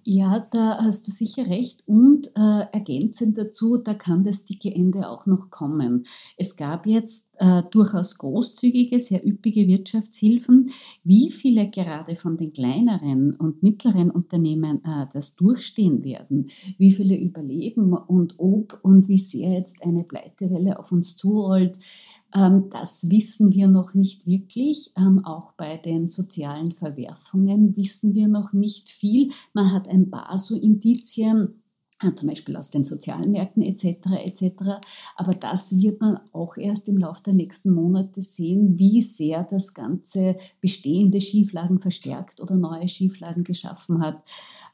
Ja, 0.04 0.40
da 0.52 0.80
hast 0.82 1.08
du 1.08 1.12
sicher 1.12 1.48
recht. 1.48 1.84
Und 1.88 2.28
äh, 2.36 2.66
ergänzend 2.72 3.38
dazu, 3.38 3.78
da 3.78 3.94
kann 3.94 4.24
das 4.24 4.46
dicke 4.46 4.74
Ende 4.74 5.10
auch 5.10 5.26
noch 5.26 5.50
kommen. 5.50 6.06
Es 6.38 6.56
gab 6.56 6.86
jetzt 6.86 7.28
äh, 7.38 7.64
durchaus 7.72 8.18
großzügige, 8.18 9.00
sehr 9.00 9.26
üppige 9.26 9.68
Wirtschaftshilfen. 9.68 10.72
Wie 11.04 11.32
viele 11.32 11.70
gerade 11.70 12.16
von 12.16 12.38
den 12.38 12.54
kleineren 12.54 13.36
und 13.36 13.62
mittleren 13.62 14.10
Unternehmen 14.10 14.84
äh, 14.84 15.08
das 15.14 15.36
durchstehen 15.36 16.04
werden, 16.04 16.50
wie 16.78 16.92
viele 16.92 17.18
überleben 17.18 17.94
und 17.94 18.36
ob 18.38 18.80
und 18.82 19.08
wie 19.08 19.18
sehr 19.18 19.54
jetzt 19.54 19.84
eine 19.84 20.04
Pleitewelle 20.04 20.80
auf 20.80 20.92
uns 20.92 21.16
zurollt, 21.18 21.78
das 22.32 23.10
wissen 23.10 23.54
wir 23.54 23.68
noch 23.68 23.94
nicht 23.94 24.28
wirklich. 24.28 24.92
Ähm, 24.98 25.26
auch 25.26 25.54
bei 25.54 25.78
den 25.78 26.08
sozialen 26.08 26.72
Verwerfungen 26.72 27.76
wissen 27.76 28.14
wir 28.14 28.28
noch 28.28 28.54
nicht 28.54 28.90
viel. 28.90 29.32
Man 29.54 29.72
hat 29.72 29.88
ein 29.88 30.10
paar 30.10 30.38
so 30.38 30.56
Indizien, 30.56 31.62
zum 32.16 32.30
Beispiel 32.30 32.56
aus 32.56 32.70
den 32.70 32.86
sozialen 32.86 33.32
Märkten 33.32 33.62
etc. 33.62 34.08
etc. 34.24 34.44
Aber 35.16 35.36
das 35.36 35.82
wird 35.82 36.00
man 36.00 36.20
auch 36.32 36.56
erst 36.58 36.88
im 36.88 36.98
Laufe 36.98 37.24
der 37.24 37.34
nächsten 37.34 37.74
Monate 37.74 38.22
sehen, 38.22 38.80
wie 38.80 39.02
sehr 39.02 39.44
das 39.44 39.74
Ganze 39.74 40.38
bestehende 40.62 41.20
Schieflagen 41.20 41.82
verstärkt 41.82 42.40
oder 42.42 42.56
neue 42.56 42.88
Schieflagen 42.88 43.44
geschaffen 43.44 44.02
hat. 44.02 44.24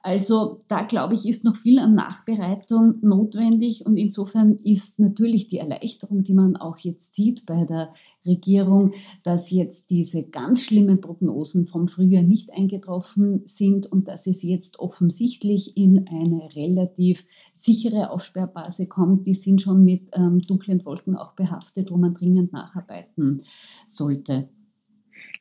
Also 0.06 0.60
da 0.68 0.84
glaube 0.84 1.16
ich, 1.16 1.26
ist 1.28 1.46
noch 1.46 1.56
viel 1.56 1.80
an 1.80 1.96
Nachbereitung 1.96 3.00
notwendig 3.02 3.88
und 3.88 3.98
insofern 3.98 4.58
ist 4.58 5.00
natürlich 5.00 5.48
die 5.48 5.58
Erleichterung, 5.58 6.22
die 6.22 6.36
man 6.36 6.58
auch 6.58 6.78
jetzt 6.78 7.16
sieht 7.16 7.48
bei 7.48 7.66
der 7.66 7.92
Regierung, 8.24 8.92
dass 9.24 9.50
jetzt 9.50 9.90
diese 9.90 10.22
ganz 10.22 10.62
schlimmen 10.62 11.02
Prognosen 11.02 11.66
vom 11.66 11.88
Frühjahr 11.88 12.22
nicht 12.22 12.54
eingetroffen 12.54 13.42
sind 13.46 13.92
und 13.92 14.08
dass 14.08 14.28
es 14.28 14.44
jetzt 14.44 14.78
offensichtlich 14.78 15.76
in 15.76 16.08
eine 16.08 16.56
relativ 16.56 17.15
sichere 17.56 18.10
Aufsperrbase 18.10 18.88
kommt, 18.88 19.28
die 19.28 19.34
sind 19.34 19.62
schon 19.62 19.84
mit 19.84 20.10
ähm, 20.14 20.42
dunklen 20.42 20.84
Wolken 20.86 21.16
auch 21.16 21.34
behaftet, 21.34 21.92
wo 21.92 21.98
man 21.98 22.14
dringend 22.14 22.54
nacharbeiten 22.54 23.44
sollte. 23.88 24.50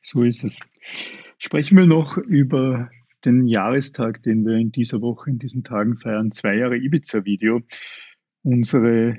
So 0.03 0.23
ist 0.23 0.43
es. 0.43 0.59
Sprechen 1.37 1.77
wir 1.77 1.85
noch 1.85 2.17
über 2.17 2.89
den 3.25 3.47
Jahrestag, 3.47 4.23
den 4.23 4.45
wir 4.45 4.55
in 4.55 4.71
dieser 4.71 5.01
Woche, 5.01 5.29
in 5.29 5.39
diesen 5.39 5.63
Tagen 5.63 5.97
feiern, 5.97 6.31
zwei 6.31 6.57
Jahre 6.57 6.77
Ibiza-Video. 6.77 7.61
Unsere 8.43 9.17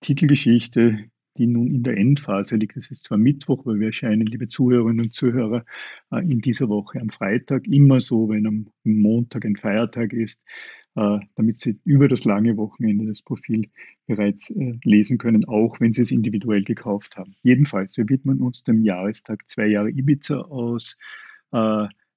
Titelgeschichte, 0.00 1.04
die 1.36 1.46
nun 1.46 1.68
in 1.68 1.82
der 1.82 1.96
Endphase 1.96 2.56
liegt. 2.56 2.76
Es 2.76 2.90
ist 2.90 3.04
zwar 3.04 3.18
Mittwoch, 3.18 3.64
weil 3.64 3.80
wir 3.80 3.88
erscheinen, 3.88 4.26
liebe 4.26 4.48
Zuhörerinnen 4.48 5.06
und 5.06 5.14
Zuhörer, 5.14 5.64
äh, 6.10 6.20
in 6.20 6.40
dieser 6.40 6.68
Woche 6.68 7.00
am 7.00 7.10
Freitag. 7.10 7.66
Immer 7.66 8.00
so, 8.00 8.28
wenn 8.28 8.46
am 8.46 8.66
Montag 8.82 9.44
ein 9.44 9.56
Feiertag 9.56 10.12
ist, 10.12 10.42
damit 10.94 11.58
Sie 11.58 11.78
über 11.84 12.08
das 12.08 12.24
lange 12.24 12.56
Wochenende 12.56 13.06
das 13.06 13.20
Profil 13.20 13.68
bereits 14.06 14.50
äh, 14.50 14.78
lesen 14.84 15.18
können, 15.18 15.44
auch 15.44 15.80
wenn 15.80 15.92
Sie 15.92 16.02
es 16.02 16.10
individuell 16.10 16.62
gekauft 16.62 17.16
haben. 17.16 17.34
Jedenfalls, 17.42 17.96
wir 17.96 18.08
widmen 18.08 18.40
uns 18.40 18.62
dem 18.62 18.84
Jahrestag 18.84 19.48
zwei 19.48 19.66
Jahre 19.66 19.90
Ibiza 19.90 20.36
aus 20.36 20.96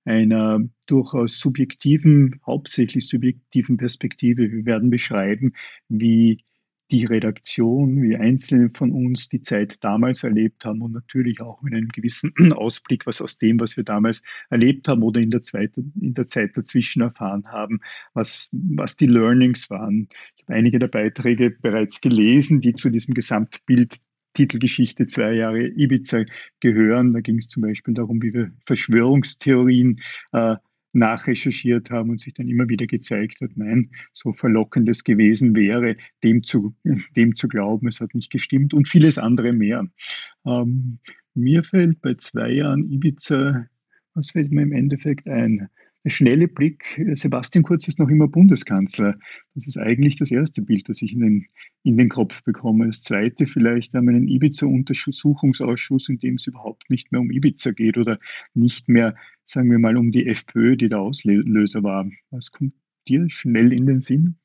einer 0.08 0.62
durchaus 0.88 1.38
subjektiven, 1.38 2.40
hauptsächlich 2.46 3.08
subjektiven 3.08 3.78
Perspektive. 3.78 4.52
Wir 4.52 4.66
werden 4.66 4.90
beschreiben, 4.90 5.52
wie 5.90 6.44
die 6.92 7.06
Redaktion, 7.06 8.02
wie 8.02 8.16
Einzelne 8.16 8.70
von 8.70 8.92
uns 8.92 9.30
die 9.30 9.42
Zeit 9.42 9.78
damals 9.82 10.24
erlebt 10.24 10.64
haben 10.66 10.82
und 10.82 10.94
natürlich 10.94 11.42
auch 11.42 11.62
mit 11.62 11.74
einem 11.74 11.90
gewissen 11.90 12.34
Ausblick, 12.54 13.06
was 13.06 13.22
aus 13.22 13.38
dem, 13.38 13.60
was 13.60 13.76
wir 13.76 13.84
damals 13.84 14.22
erlebt 14.50 14.88
haben 14.88 15.04
oder 15.04 15.20
in 15.20 15.32
der, 15.32 15.44
zweiten, 15.44 15.94
in 16.00 16.14
der 16.14 16.28
Zeit 16.28 16.56
dazwischen 16.56 17.02
erfahren 17.02 17.48
haben, 17.52 17.82
was, 18.14 18.50
was 18.52 18.96
die 18.96 19.08
Learnings 19.08 19.70
waren. 19.70 20.08
Ich 20.36 20.44
habe 20.44 20.54
einige 20.54 20.80
der 20.80 20.88
Beiträge 20.88 21.52
bereits 21.52 22.00
gelesen, 22.00 22.62
die 22.62 22.74
zu 22.74 22.90
diesem 22.90 23.14
Gesamtbild 23.14 24.00
Titelgeschichte 24.34 25.08
zwei 25.08 25.34
Jahre 25.34 25.68
Ibiza 25.68 26.24
gehören. 26.60 27.12
Da 27.12 27.22
ging 27.22 27.40
es 27.40 27.48
zum 27.48 27.64
Beispiel 27.64 27.96
darum, 27.96 28.22
wie 28.22 28.34
wir 28.36 28.52
Verschwörungstheorien 28.66 30.00
äh, 30.32 30.58
nachrecherchiert 30.94 31.90
haben 31.90 32.10
und 32.10 32.20
sich 32.20 32.34
dann 32.34 32.48
immer 32.48 32.70
wieder 32.70 32.88
gezeigt 32.88 33.42
hat, 33.42 33.52
nein, 33.56 33.92
so 34.14 34.34
verlockend 34.34 34.90
es 34.90 35.04
gewesen 35.04 35.56
wäre, 35.56 35.98
dem 36.24 36.44
zu, 36.44 36.76
dem 37.16 37.36
zu 37.36 37.48
glauben, 37.48 37.88
es 37.88 38.02
hat 38.02 38.14
nicht 38.16 38.32
gestimmt 38.32 38.74
und 38.74 38.88
vieles 38.88 39.18
andere 39.18 39.54
mehr. 39.54 39.88
Ähm, 40.46 41.00
mir 41.34 41.64
fällt 41.64 42.02
bei 42.02 42.16
zwei 42.16 42.52
Jahren 42.52 42.90
Ibiza, 42.92 43.68
was 44.14 44.32
fällt 44.32 44.52
mir 44.52 44.64
im 44.64 44.72
Endeffekt 44.72 45.28
ein? 45.28 45.70
Schnelle 46.06 46.48
Blick, 46.48 46.84
Sebastian 47.16 47.64
Kurz 47.64 47.88
ist 47.88 48.00
noch 48.00 48.10
immer 48.10 48.28
Bundeskanzler. 48.28 49.18
Das 49.56 49.68
ist 49.68 49.78
eigentlich 49.78 50.16
das 50.18 50.32
erste 50.32 50.62
Bild, 50.62 50.88
das 50.90 51.02
ich 51.02 51.14
in 51.14 51.20
den, 51.20 51.46
in 51.84 51.98
den 51.98 52.10
Kopf 52.10 52.44
bekomme. 52.44 52.88
Das 52.88 53.02
zweite 53.02 53.48
vielleicht 53.48 53.94
wir 53.94 54.00
einen 54.00 54.28
Ibiza-Untersuchungsausschuss, 54.28 56.10
in 56.10 56.20
dem 56.20 56.36
es 56.36 56.48
überhaupt 56.48 56.90
nicht 56.90 57.12
mehr 57.12 57.22
um 57.22 57.32
Ibiza 57.32 57.72
geht 57.72 57.98
oder 57.98 58.20
nicht 58.54 58.88
mehr, 58.88 59.16
sagen 59.44 59.70
wir 59.72 59.80
mal, 59.80 59.98
um 59.98 60.12
die 60.12 60.28
FPÖ, 60.28 60.78
die 60.78 60.90
der 60.90 61.00
Auslöser 61.00 61.84
war. 61.84 62.10
Was 62.32 62.52
kommt 62.52 62.74
dir 63.08 63.30
schnell 63.30 63.74
in 63.74 63.86
den 63.86 64.02
Sinn? 64.02 64.38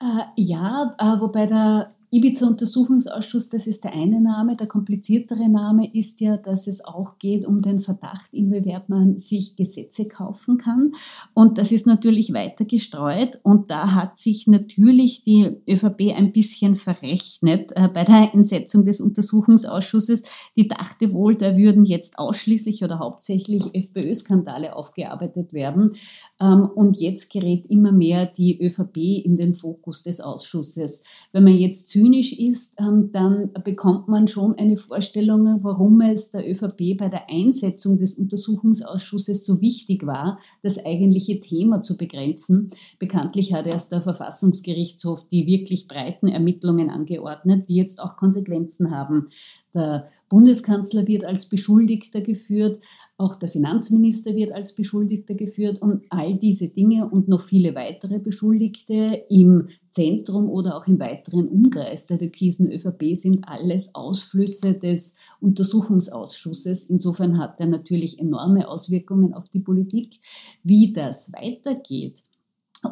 Äh, 0.00 0.24
ja, 0.36 0.94
äh, 0.98 1.20
wobei 1.20 1.46
der 1.46 1.95
Ibiza-Untersuchungsausschuss, 2.16 3.50
das 3.50 3.66
ist 3.66 3.84
der 3.84 3.92
eine 3.92 4.22
Name. 4.22 4.56
Der 4.56 4.66
kompliziertere 4.66 5.50
Name 5.50 5.94
ist 5.94 6.22
ja, 6.22 6.38
dass 6.38 6.66
es 6.66 6.82
auch 6.82 7.18
geht 7.18 7.44
um 7.44 7.60
den 7.60 7.78
Verdacht, 7.78 8.32
inwieweit 8.32 8.88
man 8.88 9.18
sich 9.18 9.54
Gesetze 9.54 10.06
kaufen 10.06 10.56
kann. 10.56 10.94
Und 11.34 11.58
das 11.58 11.72
ist 11.72 11.86
natürlich 11.86 12.32
weiter 12.32 12.64
gestreut. 12.64 13.38
Und 13.42 13.70
da 13.70 13.92
hat 13.92 14.18
sich 14.18 14.46
natürlich 14.46 15.24
die 15.24 15.56
ÖVP 15.68 16.16
ein 16.16 16.32
bisschen 16.32 16.76
verrechnet 16.76 17.72
äh, 17.74 17.88
bei 17.88 18.04
der 18.04 18.32
Einsetzung 18.32 18.86
des 18.86 19.02
Untersuchungsausschusses. 19.02 20.22
Die 20.56 20.68
dachte 20.68 21.12
wohl, 21.12 21.34
da 21.34 21.54
würden 21.54 21.84
jetzt 21.84 22.18
ausschließlich 22.18 22.82
oder 22.82 22.98
hauptsächlich 22.98 23.74
FPÖ-Skandale 23.74 24.74
aufgearbeitet 24.74 25.52
werden. 25.52 25.90
Ähm, 26.40 26.66
und 26.74 26.98
jetzt 26.98 27.30
gerät 27.30 27.66
immer 27.66 27.92
mehr 27.92 28.24
die 28.24 28.58
ÖVP 28.64 28.96
in 29.24 29.36
den 29.36 29.52
Fokus 29.52 30.02
des 30.02 30.22
Ausschusses. 30.22 31.04
Wenn 31.32 31.44
man 31.44 31.56
jetzt 31.58 31.88
zynisch 31.88 32.05
ist, 32.14 32.80
ähm, 32.80 33.10
dann 33.12 33.52
bekommt 33.64 34.08
man 34.08 34.28
schon 34.28 34.56
eine 34.58 34.76
Vorstellung, 34.76 35.60
warum 35.62 36.00
es 36.00 36.30
der 36.30 36.48
ÖVP 36.48 36.96
bei 36.98 37.08
der 37.08 37.30
Einsetzung 37.30 37.98
des 37.98 38.14
Untersuchungsausschusses 38.14 39.44
so 39.44 39.60
wichtig 39.60 40.06
war, 40.06 40.38
das 40.62 40.84
eigentliche 40.84 41.40
Thema 41.40 41.82
zu 41.82 41.96
begrenzen. 41.96 42.70
Bekanntlich 42.98 43.52
hat 43.52 43.66
erst 43.66 43.92
der 43.92 44.02
Verfassungsgerichtshof 44.02 45.28
die 45.28 45.46
wirklich 45.46 45.88
breiten 45.88 46.28
Ermittlungen 46.28 46.90
angeordnet, 46.90 47.68
die 47.68 47.76
jetzt 47.76 48.00
auch 48.00 48.16
Konsequenzen 48.16 48.90
haben. 48.90 49.26
Der 49.74 50.08
Bundeskanzler 50.28 51.06
wird 51.06 51.24
als 51.24 51.48
Beschuldigter 51.48 52.20
geführt, 52.20 52.80
auch 53.16 53.36
der 53.36 53.48
Finanzminister 53.48 54.34
wird 54.34 54.52
als 54.52 54.74
Beschuldigter 54.74 55.34
geführt 55.34 55.80
und 55.80 56.02
all 56.10 56.36
diese 56.36 56.68
Dinge 56.68 57.08
und 57.08 57.28
noch 57.28 57.46
viele 57.46 57.74
weitere 57.74 58.18
Beschuldigte 58.18 59.24
im 59.30 59.68
Zentrum 59.90 60.50
oder 60.50 60.76
auch 60.76 60.86
im 60.86 60.98
weiteren 60.98 61.48
Umkreis 61.48 62.06
der 62.06 62.18
türkisen 62.18 62.70
ÖVP 62.70 63.16
sind 63.16 63.48
alles 63.48 63.94
Ausflüsse 63.94 64.74
des 64.74 65.16
Untersuchungsausschusses. 65.40 66.90
Insofern 66.90 67.38
hat 67.38 67.60
er 67.60 67.66
natürlich 67.66 68.18
enorme 68.18 68.68
Auswirkungen 68.68 69.32
auf 69.32 69.48
die 69.48 69.60
Politik. 69.60 70.20
Wie 70.62 70.92
das 70.92 71.32
weitergeht, 71.32 72.24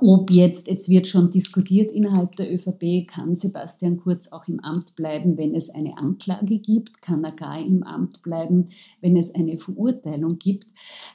ob 0.02 0.30
jetzt, 0.30 0.68
jetzt 0.68 0.88
wird 0.88 1.06
schon 1.06 1.30
diskutiert 1.30 1.92
innerhalb 1.92 2.36
der 2.36 2.52
ÖVP, 2.52 3.06
kann 3.06 3.36
Sebastian 3.36 3.98
Kurz 3.98 4.32
auch 4.32 4.46
im 4.48 4.60
Amt 4.60 4.94
bleiben, 4.96 5.36
wenn 5.36 5.54
es 5.54 5.70
eine 5.70 5.98
Anklage 5.98 6.58
gibt, 6.58 7.02
kann 7.02 7.24
er 7.24 7.32
gar 7.32 7.58
im 7.58 7.82
Amt 7.82 8.22
bleiben, 8.22 8.66
wenn 9.00 9.16
es 9.16 9.34
eine 9.34 9.58
Verurteilung 9.58 10.38
gibt. 10.38 10.66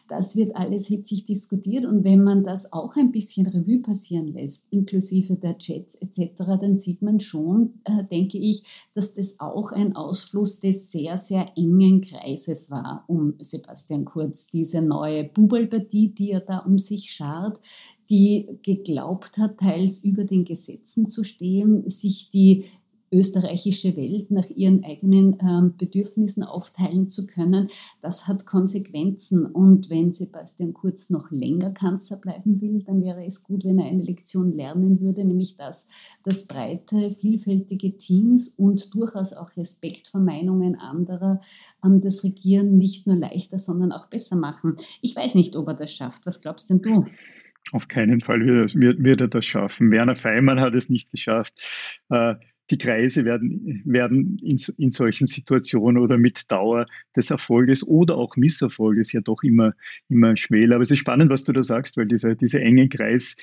Das 0.07 0.35
wird 0.35 0.55
alles 0.55 0.87
hitzig 0.87 1.25
diskutiert 1.25 1.85
und 1.85 2.03
wenn 2.03 2.23
man 2.23 2.43
das 2.43 2.73
auch 2.73 2.95
ein 2.95 3.11
bisschen 3.11 3.47
Revue 3.47 3.81
passieren 3.81 4.27
lässt, 4.27 4.71
inklusive 4.71 5.35
der 5.35 5.57
Chats 5.57 5.95
etc., 5.95 6.31
dann 6.37 6.77
sieht 6.77 7.01
man 7.01 7.19
schon, 7.19 7.75
äh, 7.83 8.03
denke 8.03 8.37
ich, 8.37 8.63
dass 8.93 9.13
das 9.13 9.39
auch 9.39 9.71
ein 9.71 9.95
Ausfluss 9.95 10.59
des 10.59 10.91
sehr, 10.91 11.17
sehr 11.17 11.51
engen 11.55 12.01
Kreises 12.01 12.71
war 12.71 13.03
um 13.07 13.35
Sebastian 13.39 14.05
Kurz, 14.05 14.47
diese 14.47 14.81
neue 14.81 15.23
Bubelpartie, 15.23 16.09
die 16.09 16.31
er 16.31 16.41
da 16.41 16.59
um 16.59 16.77
sich 16.77 17.11
schart, 17.11 17.59
die 18.09 18.59
geglaubt 18.63 19.37
hat, 19.37 19.59
teils 19.59 20.03
über 20.03 20.23
den 20.23 20.43
Gesetzen 20.43 21.09
zu 21.09 21.23
stehen, 21.23 21.89
sich 21.89 22.29
die 22.29 22.65
österreichische 23.11 23.95
Welt 23.97 24.31
nach 24.31 24.49
ihren 24.49 24.83
eigenen 24.83 25.37
ähm, 25.41 25.73
Bedürfnissen 25.77 26.43
aufteilen 26.43 27.09
zu 27.09 27.25
können, 27.25 27.69
das 28.01 28.27
hat 28.27 28.45
Konsequenzen. 28.45 29.45
Und 29.45 29.89
wenn 29.89 30.13
Sebastian 30.13 30.73
Kurz 30.73 31.09
noch 31.09 31.31
länger 31.31 31.71
Kanzler 31.71 32.17
bleiben 32.17 32.61
will, 32.61 32.83
dann 32.83 33.01
wäre 33.01 33.25
es 33.25 33.43
gut, 33.43 33.65
wenn 33.65 33.79
er 33.79 33.87
eine 33.87 34.03
Lektion 34.03 34.51
lernen 34.53 35.01
würde, 35.01 35.23
nämlich 35.25 35.55
dass, 35.55 35.87
dass 36.23 36.45
breite, 36.45 37.11
vielfältige 37.19 37.97
Teams 37.97 38.49
und 38.49 38.93
durchaus 38.93 39.33
auch 39.33 39.55
Respekt 39.57 40.07
vor 40.07 40.21
Meinungen 40.21 40.75
anderer 40.75 41.41
ähm, 41.83 42.01
das 42.01 42.23
Regieren 42.23 42.77
nicht 42.77 43.07
nur 43.07 43.15
leichter, 43.15 43.57
sondern 43.57 43.91
auch 43.91 44.07
besser 44.07 44.35
machen. 44.35 44.75
Ich 45.01 45.15
weiß 45.15 45.35
nicht, 45.35 45.55
ob 45.55 45.67
er 45.67 45.73
das 45.73 45.91
schafft. 45.91 46.25
Was 46.25 46.41
glaubst 46.41 46.69
denn 46.69 46.81
du? 46.81 47.05
Auf 47.71 47.87
keinen 47.87 48.21
Fall 48.21 48.45
wird, 48.45 48.75
wird, 48.75 49.21
er 49.21 49.27
das 49.27 49.45
schaffen. 49.45 49.91
Werner 49.91 50.15
Feimann 50.15 50.59
hat 50.59 50.73
es 50.73 50.89
nicht 50.89 51.11
geschafft. 51.11 51.53
Äh, 52.09 52.35
die 52.71 52.77
Kreise 52.77 53.25
werden, 53.25 53.81
werden 53.85 54.37
in, 54.43 54.57
in 54.77 54.91
solchen 54.91 55.25
Situationen 55.25 56.01
oder 56.01 56.17
mit 56.17 56.51
Dauer 56.51 56.85
des 57.15 57.31
Erfolges 57.31 57.85
oder 57.85 58.17
auch 58.17 58.35
Misserfolges 58.35 59.11
ja 59.11 59.21
doch 59.21 59.41
immer, 59.43 59.73
immer 60.07 60.37
schmäler. 60.37 60.75
Aber 60.75 60.83
es 60.83 60.91
ist 60.91 60.99
spannend, 60.99 61.31
was 61.31 61.45
du 61.45 61.53
da 61.53 61.63
sagst, 61.63 61.97
weil 61.97 62.07
dieser, 62.07 62.35
dieser 62.35 62.61
enge 62.61 62.87
Kreis, 62.89 63.35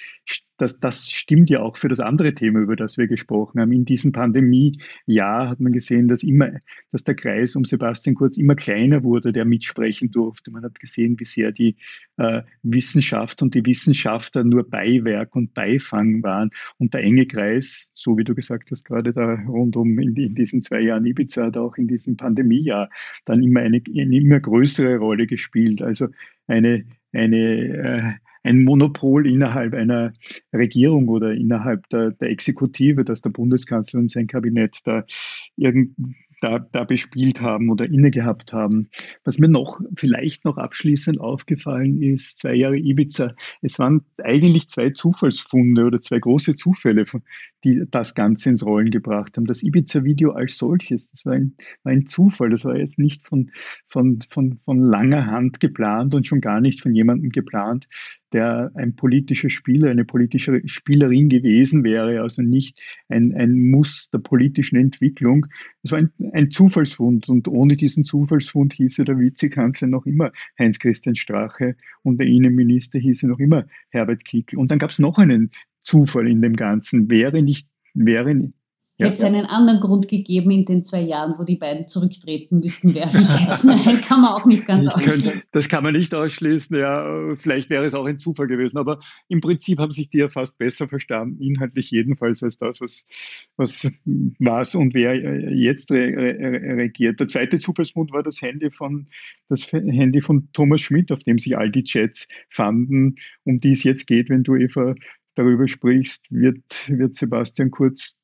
das, 0.57 0.81
das 0.81 1.11
stimmt 1.11 1.51
ja 1.51 1.61
auch 1.61 1.77
für 1.77 1.89
das 1.89 2.01
andere 2.01 2.35
Thema, 2.35 2.61
über 2.61 2.77
das 2.77 2.97
wir 2.97 3.07
gesprochen 3.07 3.61
haben. 3.61 3.73
In 3.73 3.85
diesem 3.85 4.13
Pandemiejahr 4.13 5.49
hat 5.49 5.61
man 5.61 5.73
gesehen, 5.73 6.09
dass 6.09 6.23
immer, 6.23 6.51
dass 6.93 7.05
der 7.05 7.15
Kreis 7.15 7.57
um 7.57 7.65
Sebastian 7.65 8.15
Kurz 8.15 8.39
immer 8.39 8.55
kleiner 8.55 9.05
wurde, 9.05 9.33
der 9.33 9.45
mitsprechen 9.45 10.11
durfte. 10.11 10.51
Man 10.51 10.65
hat 10.65 10.81
gesehen, 10.81 11.19
wie 11.21 11.27
sehr 11.27 11.53
die 11.53 11.77
äh, 12.17 12.43
Wissenschaft 12.63 13.43
und 13.43 13.55
die 13.55 13.65
Wissenschaftler 13.67 14.45
nur 14.45 14.69
Beiwerk 14.69 15.37
und 15.37 15.53
Beifang 15.53 16.23
waren. 16.23 16.51
Und 16.79 16.95
der 16.95 17.03
enge 17.03 17.27
Kreis, 17.27 17.89
so 17.93 18.17
wie 18.17 18.25
du 18.25 18.35
gesagt 18.35 18.71
hast, 18.71 18.85
gerade 18.85 19.13
da 19.13 19.35
rund 19.47 19.77
um 19.77 19.99
in, 19.99 20.17
in 20.17 20.35
diesen 20.35 20.63
zwei 20.63 20.81
Jahren 20.81 21.05
Ibiza 21.05 21.47
hat 21.47 21.57
auch 21.57 21.77
in 21.77 21.87
diesem 21.87 22.17
Pandemiejahr 22.17 22.89
dann 23.27 23.43
immer 23.43 23.61
eine, 23.61 23.83
eine 23.87 24.17
immer 24.17 24.41
größere 24.41 24.97
Rolle 24.97 25.27
gespielt. 25.27 25.83
Also 25.83 26.09
eine, 26.47 26.85
eine, 27.13 27.37
äh, 27.39 28.26
ein 28.43 28.65
Monopol 28.65 29.27
innerhalb 29.27 29.75
einer 29.75 30.13
Regierung 30.53 31.09
oder 31.09 31.33
innerhalb 31.33 31.89
der, 31.89 32.13
der 32.13 32.31
Exekutive, 32.31 33.05
dass 33.05 33.23
der 33.23 33.31
Bundeskanzler 33.31 34.01
und 34.01 34.11
sein 34.11 34.27
Kabinett 34.27 34.79
da 34.85 35.05
irgend, 35.57 35.95
da, 36.41 36.59
da 36.59 36.85
bespielt 36.85 37.41
haben 37.41 37.71
oder 37.71 37.87
inne 37.87 38.11
gehabt 38.11 38.53
haben. 38.53 38.89
Was 39.25 39.39
mir 39.39 39.49
noch 39.49 39.81
vielleicht 39.97 40.45
noch 40.45 40.59
abschließend 40.59 41.21
aufgefallen 41.21 42.03
ist, 42.03 42.39
zwei 42.39 42.55
Jahre 42.55 42.77
Ibiza, 42.77 43.35
es 43.63 43.79
waren 43.79 44.03
eigentlich 44.23 44.69
zwei 44.69 44.91
Zufallsfunde 44.91 45.85
oder 45.85 46.01
zwei 46.01 46.19
große 46.19 46.57
Zufälle, 46.57 47.07
die 47.67 47.85
das 47.91 48.15
Ganze 48.15 48.51
ins 48.51 48.65
Rollen 48.65 48.91
gebracht 48.91 49.37
haben. 49.37 49.47
Das 49.47 49.65
Ibiza-Video 49.65 50.31
als 50.31 50.57
solches, 50.57 51.09
das 51.09 51.27
war 51.27 51.33
ein, 51.33 51.57
war 51.83 51.93
ein 51.93 52.07
Zufall, 52.07 52.49
das 52.49 52.65
war 52.65 52.77
jetzt 52.77 52.99
nicht 52.99 53.27
von, 53.27 53.51
von, 53.89 54.21
von, 54.31 54.61
von 54.65 54.81
langer 54.81 55.27
Hand 55.27 55.59
geplant 55.59 56.15
und 56.15 56.29
schon 56.29 56.41
gar 56.41 56.61
nicht 56.61 56.81
von 56.81 56.95
jemandem 56.95 57.31
geplant, 57.31 57.89
der 58.33 58.71
ein 58.75 58.95
politischer 58.95 59.51
Spieler, 59.51 59.91
eine 59.91 60.05
politische 60.05 60.63
Spielerin 60.67 61.29
gewesen 61.29 61.83
wäre, 61.83 62.21
also 62.21 62.41
nicht 62.41 62.81
ein, 63.09 63.35
ein 63.35 63.71
Muss 63.71 64.11
der 64.11 64.19
politischen 64.19 64.77
Entwicklung. 64.77 65.47
Es 65.83 65.91
war 65.91 65.99
ein, 65.99 66.11
ein 66.33 66.51
Zufallsfund 66.53 67.29
und 67.29 67.49
ohne 67.49 67.77
diesen 67.77 68.05
Zufallsfund 68.05 68.75
hieße 68.75 69.05
der 69.05 69.19
Vizekanzler 69.19 69.89
noch 69.89 70.07
immer 70.07 70.31
Heinz-Christian 70.57 71.17
Strache 71.17 71.77
und 72.05 72.21
der 72.21 72.29
Innenminister 72.29 73.01
hieße 73.01 73.27
noch 73.27 73.41
immer 73.41 73.67
Herbert 73.91 74.25
Kickl. 74.25 74.57
Und 74.57 74.71
dann 74.71 74.79
gab 74.79 74.91
es 74.91 75.01
noch 75.01 75.19
einen 75.19 75.51
Zufall 75.87 76.29
in 76.29 76.43
dem 76.43 76.57
Ganzen. 76.57 77.09
Wäre 77.09 77.43
nicht, 77.43 77.69
wäre 77.95 78.35
Hätte 78.99 79.15
es 79.15 79.21
ja. 79.21 79.27
einen 79.27 79.45
anderen 79.45 79.81
Grund 79.81 80.09
gegeben 80.09 80.51
in 80.51 80.65
den 80.65 80.83
zwei 80.83 81.03
Jahren, 81.03 81.35
wo 81.37 81.45
die 81.45 81.57
beiden 81.57 81.87
zurücktreten 81.87 82.61
müssten, 82.61 82.95
werfe 82.95 83.19
ich 83.19 83.41
jetzt. 83.41 83.65
Nein, 83.65 84.01
kann 84.01 84.23
man 84.23 84.33
auch 84.33 84.47
nicht 84.47 84.65
ganz 84.65 84.89
ausschließen. 84.89 85.43
das 85.53 85.69
kann 85.69 85.83
man 85.83 85.93
nicht 85.93 86.15
ausschließen, 86.15 86.75
ja. 86.79 87.37
Vielleicht 87.37 87.69
wäre 87.69 87.85
es 87.85 87.93
auch 87.93 88.07
ein 88.07 88.17
Zufall 88.17 88.47
gewesen, 88.47 88.79
aber 88.79 89.01
im 89.29 89.43
Prinzip 89.43 89.81
haben 89.81 89.93
sich 89.93 90.09
die 90.09 90.19
ja 90.19 90.31
fast 90.31 90.57
besser 90.57 90.89
verstanden, 90.89 91.43
inhaltlich 91.43 91.91
jedenfalls, 91.91 92.43
als 92.43 92.57
das, 92.57 92.81
was, 92.81 93.07
was, 93.57 93.87
was 94.39 94.75
und 94.75 94.95
wer 94.95 95.15
jetzt 95.55 95.91
re, 95.91 96.15
re, 96.17 96.77
regiert. 96.79 97.21
Der 97.21 97.29
zweite 97.29 97.59
Zufallsmund 97.59 98.13
war 98.13 98.23
das 98.23 98.41
Handy 98.41 98.71
von, 98.71 99.09
das 99.51 99.71
Handy 99.73 100.23
von 100.23 100.49
Thomas 100.55 100.81
Schmidt, 100.81 101.13
auf 101.13 101.23
dem 101.23 101.39
sich 101.39 101.59
all 101.59 101.71
die 101.71 101.85
Chats 101.85 102.29
fanden, 102.49 103.17
um 103.45 103.61
die 103.61 103.73
es 103.73 103.83
jetzt 103.83 104.07
geht, 104.07 104.31
wenn 104.31 104.43
du, 104.43 104.57
Eva, 104.57 104.95
darüber 105.37 105.69
sprichst, 105.69 106.27
wird, 106.31 106.65
wird 106.89 107.17
Sebastian 107.17 107.71
Kurz 107.71 108.17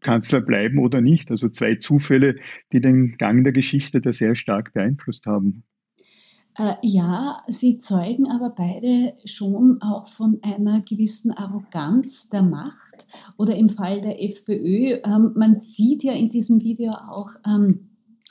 Kanzler 0.00 0.40
bleiben 0.40 0.78
oder 0.78 1.00
nicht. 1.00 1.30
Also 1.30 1.48
zwei 1.48 1.76
Zufälle, 1.76 2.36
die 2.72 2.80
den 2.80 3.16
Gang 3.18 3.44
der 3.44 3.52
Geschichte 3.52 4.00
da 4.00 4.12
sehr 4.12 4.34
stark 4.34 4.72
beeinflusst 4.72 5.26
haben. 5.26 5.64
Äh, 6.56 6.74
ja, 6.82 7.42
sie 7.46 7.78
zeugen 7.78 8.28
aber 8.28 8.50
beide 8.50 9.14
schon 9.24 9.78
auch 9.80 10.08
von 10.08 10.40
einer 10.42 10.82
gewissen 10.82 11.30
Arroganz 11.30 12.28
der 12.28 12.42
Macht 12.42 13.06
oder 13.36 13.54
im 13.54 13.68
Fall 13.68 14.00
der 14.00 14.22
FPÖ. 14.22 14.98
Ähm, 15.04 15.32
man 15.36 15.60
sieht 15.60 16.02
ja 16.02 16.12
in 16.12 16.28
diesem 16.28 16.60
Video 16.60 16.90
auch, 16.90 17.30
ähm, 17.46 17.90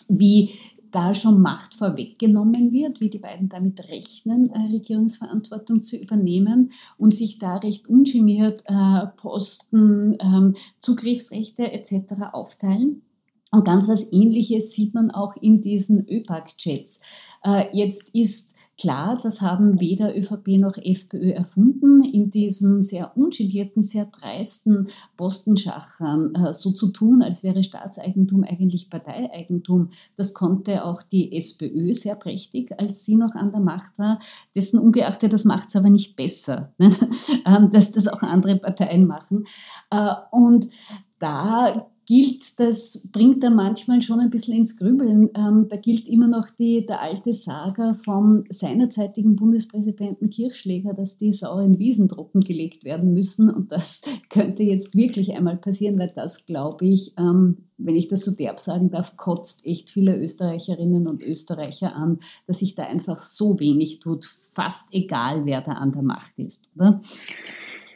wie 0.10 0.50
da 0.92 1.14
schon 1.14 1.42
Macht 1.42 1.76
vorweggenommen 1.76 2.72
wird, 2.72 3.00
wie 3.00 3.10
die 3.10 3.20
beiden 3.20 3.50
damit 3.50 3.88
rechnen, 3.90 4.50
äh, 4.52 4.72
Regierungsverantwortung 4.72 5.84
zu 5.84 5.98
übernehmen 5.98 6.72
und 6.98 7.14
sich 7.14 7.40
da 7.40 7.58
recht 7.58 7.88
ungeniert 7.88 8.64
äh, 8.66 9.08
Posten, 9.18 10.18
ähm, 10.20 10.56
Zugriffsrechte 10.80 11.72
etc. 11.72 12.34
aufteilen. 12.34 13.02
Und 13.52 13.66
ganz 13.66 13.88
was 13.88 14.12
Ähnliches 14.12 14.74
sieht 14.74 14.94
man 14.94 15.12
auch 15.12 15.36
in 15.36 15.62
diesen 15.62 16.08
ÖPAC-Chats. 16.08 17.02
Äh, 17.44 17.66
jetzt 17.74 18.10
ist 18.16 18.54
Klar, 18.80 19.20
das 19.22 19.42
haben 19.42 19.82
weder 19.82 20.18
ÖVP 20.18 20.58
noch 20.58 20.78
FPÖ 20.78 21.32
erfunden, 21.32 22.02
in 22.02 22.30
diesem 22.30 22.82
sehr 22.82 23.18
ungelierten, 23.18 23.84
sehr 23.84 24.06
dreisten 24.06 24.88
Postenschachern 25.18 26.34
äh, 26.34 26.54
so 26.54 26.72
zu 26.72 26.88
tun, 26.88 27.22
als 27.22 27.44
wäre 27.44 27.62
Staatseigentum 27.62 28.46
eigentlich 28.46 28.90
Parteieigentum. 28.90 29.90
Das 30.16 30.34
konnte 30.34 30.86
auch 30.86 31.04
die 31.04 31.36
SPÖ 31.36 31.94
sehr 31.94 32.16
prächtig, 32.16 32.72
als 32.80 33.04
sie 33.04 33.18
noch 33.18 33.36
an 33.36 33.52
der 33.52 33.60
Macht 33.60 34.00
war. 34.00 34.22
Dessen 34.56 34.80
ungeachtet, 34.80 35.34
das 35.34 35.44
macht 35.44 35.68
es 35.68 35.76
aber 35.76 35.90
nicht 35.90 36.16
besser, 36.16 36.74
ne? 36.78 36.90
Ähm, 37.46 37.72
dass 37.72 37.92
das 37.92 38.08
auch 38.08 38.22
andere 38.22 38.58
Parteien 38.58 39.06
machen. 39.06 39.46
Äh, 39.92 40.14
und 40.32 40.70
da 41.20 41.90
gilt, 42.10 42.60
das 42.60 43.08
bringt 43.12 43.44
er 43.44 43.52
manchmal 43.52 44.02
schon 44.02 44.20
ein 44.20 44.32
bisschen 44.32 44.56
ins 44.56 44.78
Grübeln. 44.78 45.30
Ähm, 45.36 45.68
da 45.70 45.78
gilt 45.78 46.10
immer 46.10 46.28
noch 46.28 46.50
die, 46.50 46.84
der 46.84 47.04
alte 47.04 47.34
Saga 47.36 47.94
vom 47.94 48.42
seinerzeitigen 48.50 49.36
Bundespräsidenten 49.36 50.32
Kirchschläger, 50.32 50.96
dass 50.96 51.20
die 51.20 51.32
sauren 51.32 51.78
Wiesen 51.78 52.08
trockengelegt 52.08 52.84
werden 52.84 53.14
müssen. 53.14 53.52
Und 53.52 53.72
das 53.72 54.02
könnte 54.32 54.64
jetzt 54.64 54.96
wirklich 54.96 55.36
einmal 55.36 55.58
passieren, 55.58 56.00
weil 56.00 56.12
das, 56.16 56.48
glaube 56.48 56.88
ich, 56.88 57.14
ähm, 57.20 57.58
wenn 57.78 57.96
ich 57.96 58.08
das 58.08 58.22
so 58.22 58.32
derb 58.32 58.60
sagen 58.60 58.90
darf, 58.90 59.16
kotzt 59.16 59.64
echt 59.68 59.92
viele 59.92 60.18
Österreicherinnen 60.18 61.08
und 61.08 61.22
Österreicher 61.22 61.96
an, 61.96 62.22
dass 62.48 62.58
sich 62.58 62.74
da 62.74 62.86
einfach 62.86 63.20
so 63.20 63.60
wenig 63.60 64.00
tut, 64.00 64.26
fast 64.26 64.92
egal, 64.96 65.46
wer 65.46 65.62
da 65.62 65.74
an 65.74 65.92
der 65.92 66.02
Macht 66.02 66.40
ist, 66.40 66.70
oder? 66.76 67.02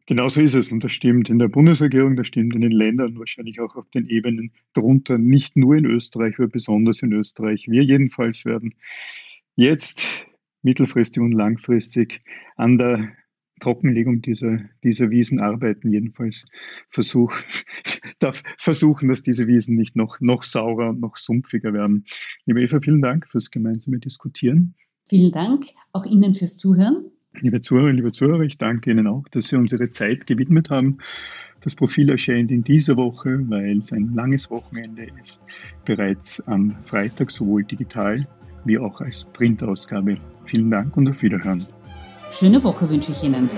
Genau 0.06 0.28
so 0.28 0.42
ist 0.42 0.54
es 0.54 0.72
und 0.72 0.84
das 0.84 0.92
stimmt 0.92 1.30
in 1.30 1.40
der 1.40 1.48
Bundesregierung, 1.48 2.18
das 2.18 2.28
stimmt 2.28 2.56
in 2.56 2.62
den 2.62 2.72
Ländern, 2.72 3.18
wahrscheinlich 3.18 3.62
auch 3.62 3.76
auf 3.76 3.90
den 3.92 4.08
Ebenen 4.08 4.52
drunter, 4.74 5.18
nicht 5.18 5.56
nur 5.56 5.76
in 5.76 5.86
Österreich, 5.86 6.36
aber 6.38 6.50
besonders 6.50 7.02
in 7.02 7.14
Österreich. 7.14 7.68
Wir 7.70 7.84
jedenfalls 7.84 8.44
werden 8.44 8.76
jetzt 9.56 10.06
mittelfristig 10.62 11.22
und 11.22 11.32
langfristig 11.32 12.22
an 12.58 12.78
der 12.78 13.14
Trockenlegung 13.62 14.22
dieser, 14.22 14.60
dieser 14.84 15.10
Wiesen 15.10 15.40
arbeiten, 15.40 15.92
jedenfalls 15.92 16.46
versuch, 16.90 17.34
darf 18.20 18.44
versuchen, 18.58 19.08
dass 19.08 19.24
diese 19.24 19.48
Wiesen 19.48 19.76
nicht 19.76 19.96
noch, 19.96 20.20
noch 20.20 20.44
saurer 20.44 20.90
und 20.90 21.00
noch 21.00 21.16
sumpfiger 21.16 21.72
werden. 21.72 22.06
Liebe 22.46 22.62
Eva, 22.62 22.82
vielen 22.82 23.02
Dank 23.02 23.26
fürs 23.30 23.52
gemeinsame 23.52 24.00
Diskutieren. 24.00 24.76
Vielen 25.08 25.32
Dank 25.32 25.64
auch 25.94 26.06
Ihnen 26.06 26.34
fürs 26.34 26.58
Zuhören. 26.58 27.13
Liebe 27.40 27.62
Zuhörerinnen, 27.62 27.98
liebe 27.98 28.12
Zuhörer, 28.12 28.42
ich 28.42 28.58
danke 28.58 28.92
Ihnen 28.92 29.08
auch, 29.08 29.28
dass 29.30 29.48
Sie 29.48 29.56
unsere 29.56 29.90
Zeit 29.90 30.28
gewidmet 30.28 30.70
haben. 30.70 31.00
Das 31.62 31.76
Profil 31.76 32.10
erscheint 32.10 32.52
in 32.52 32.64
dieser 32.64 32.96
Woche, 32.96 33.40
weil 33.50 33.80
es 33.80 33.92
ein 33.92 34.14
langes 34.14 34.52
Wochenende 34.52 35.08
ist, 35.24 35.44
bereits 35.84 36.42
am 36.48 36.72
Freitag 36.72 37.32
sowohl 37.32 37.64
digital 37.64 38.28
wie 38.66 38.78
auch 38.78 39.02
als 39.02 39.26
Printausgabe. 39.26 40.18
Vielen 40.46 40.70
Dank 40.70 40.96
und 40.96 41.10
auf 41.10 41.22
Wiederhören. 41.22 41.66
Schöne 42.32 42.64
Woche 42.64 42.90
wünsche 42.90 43.12
ich 43.12 43.24
Ihnen. 43.24 43.50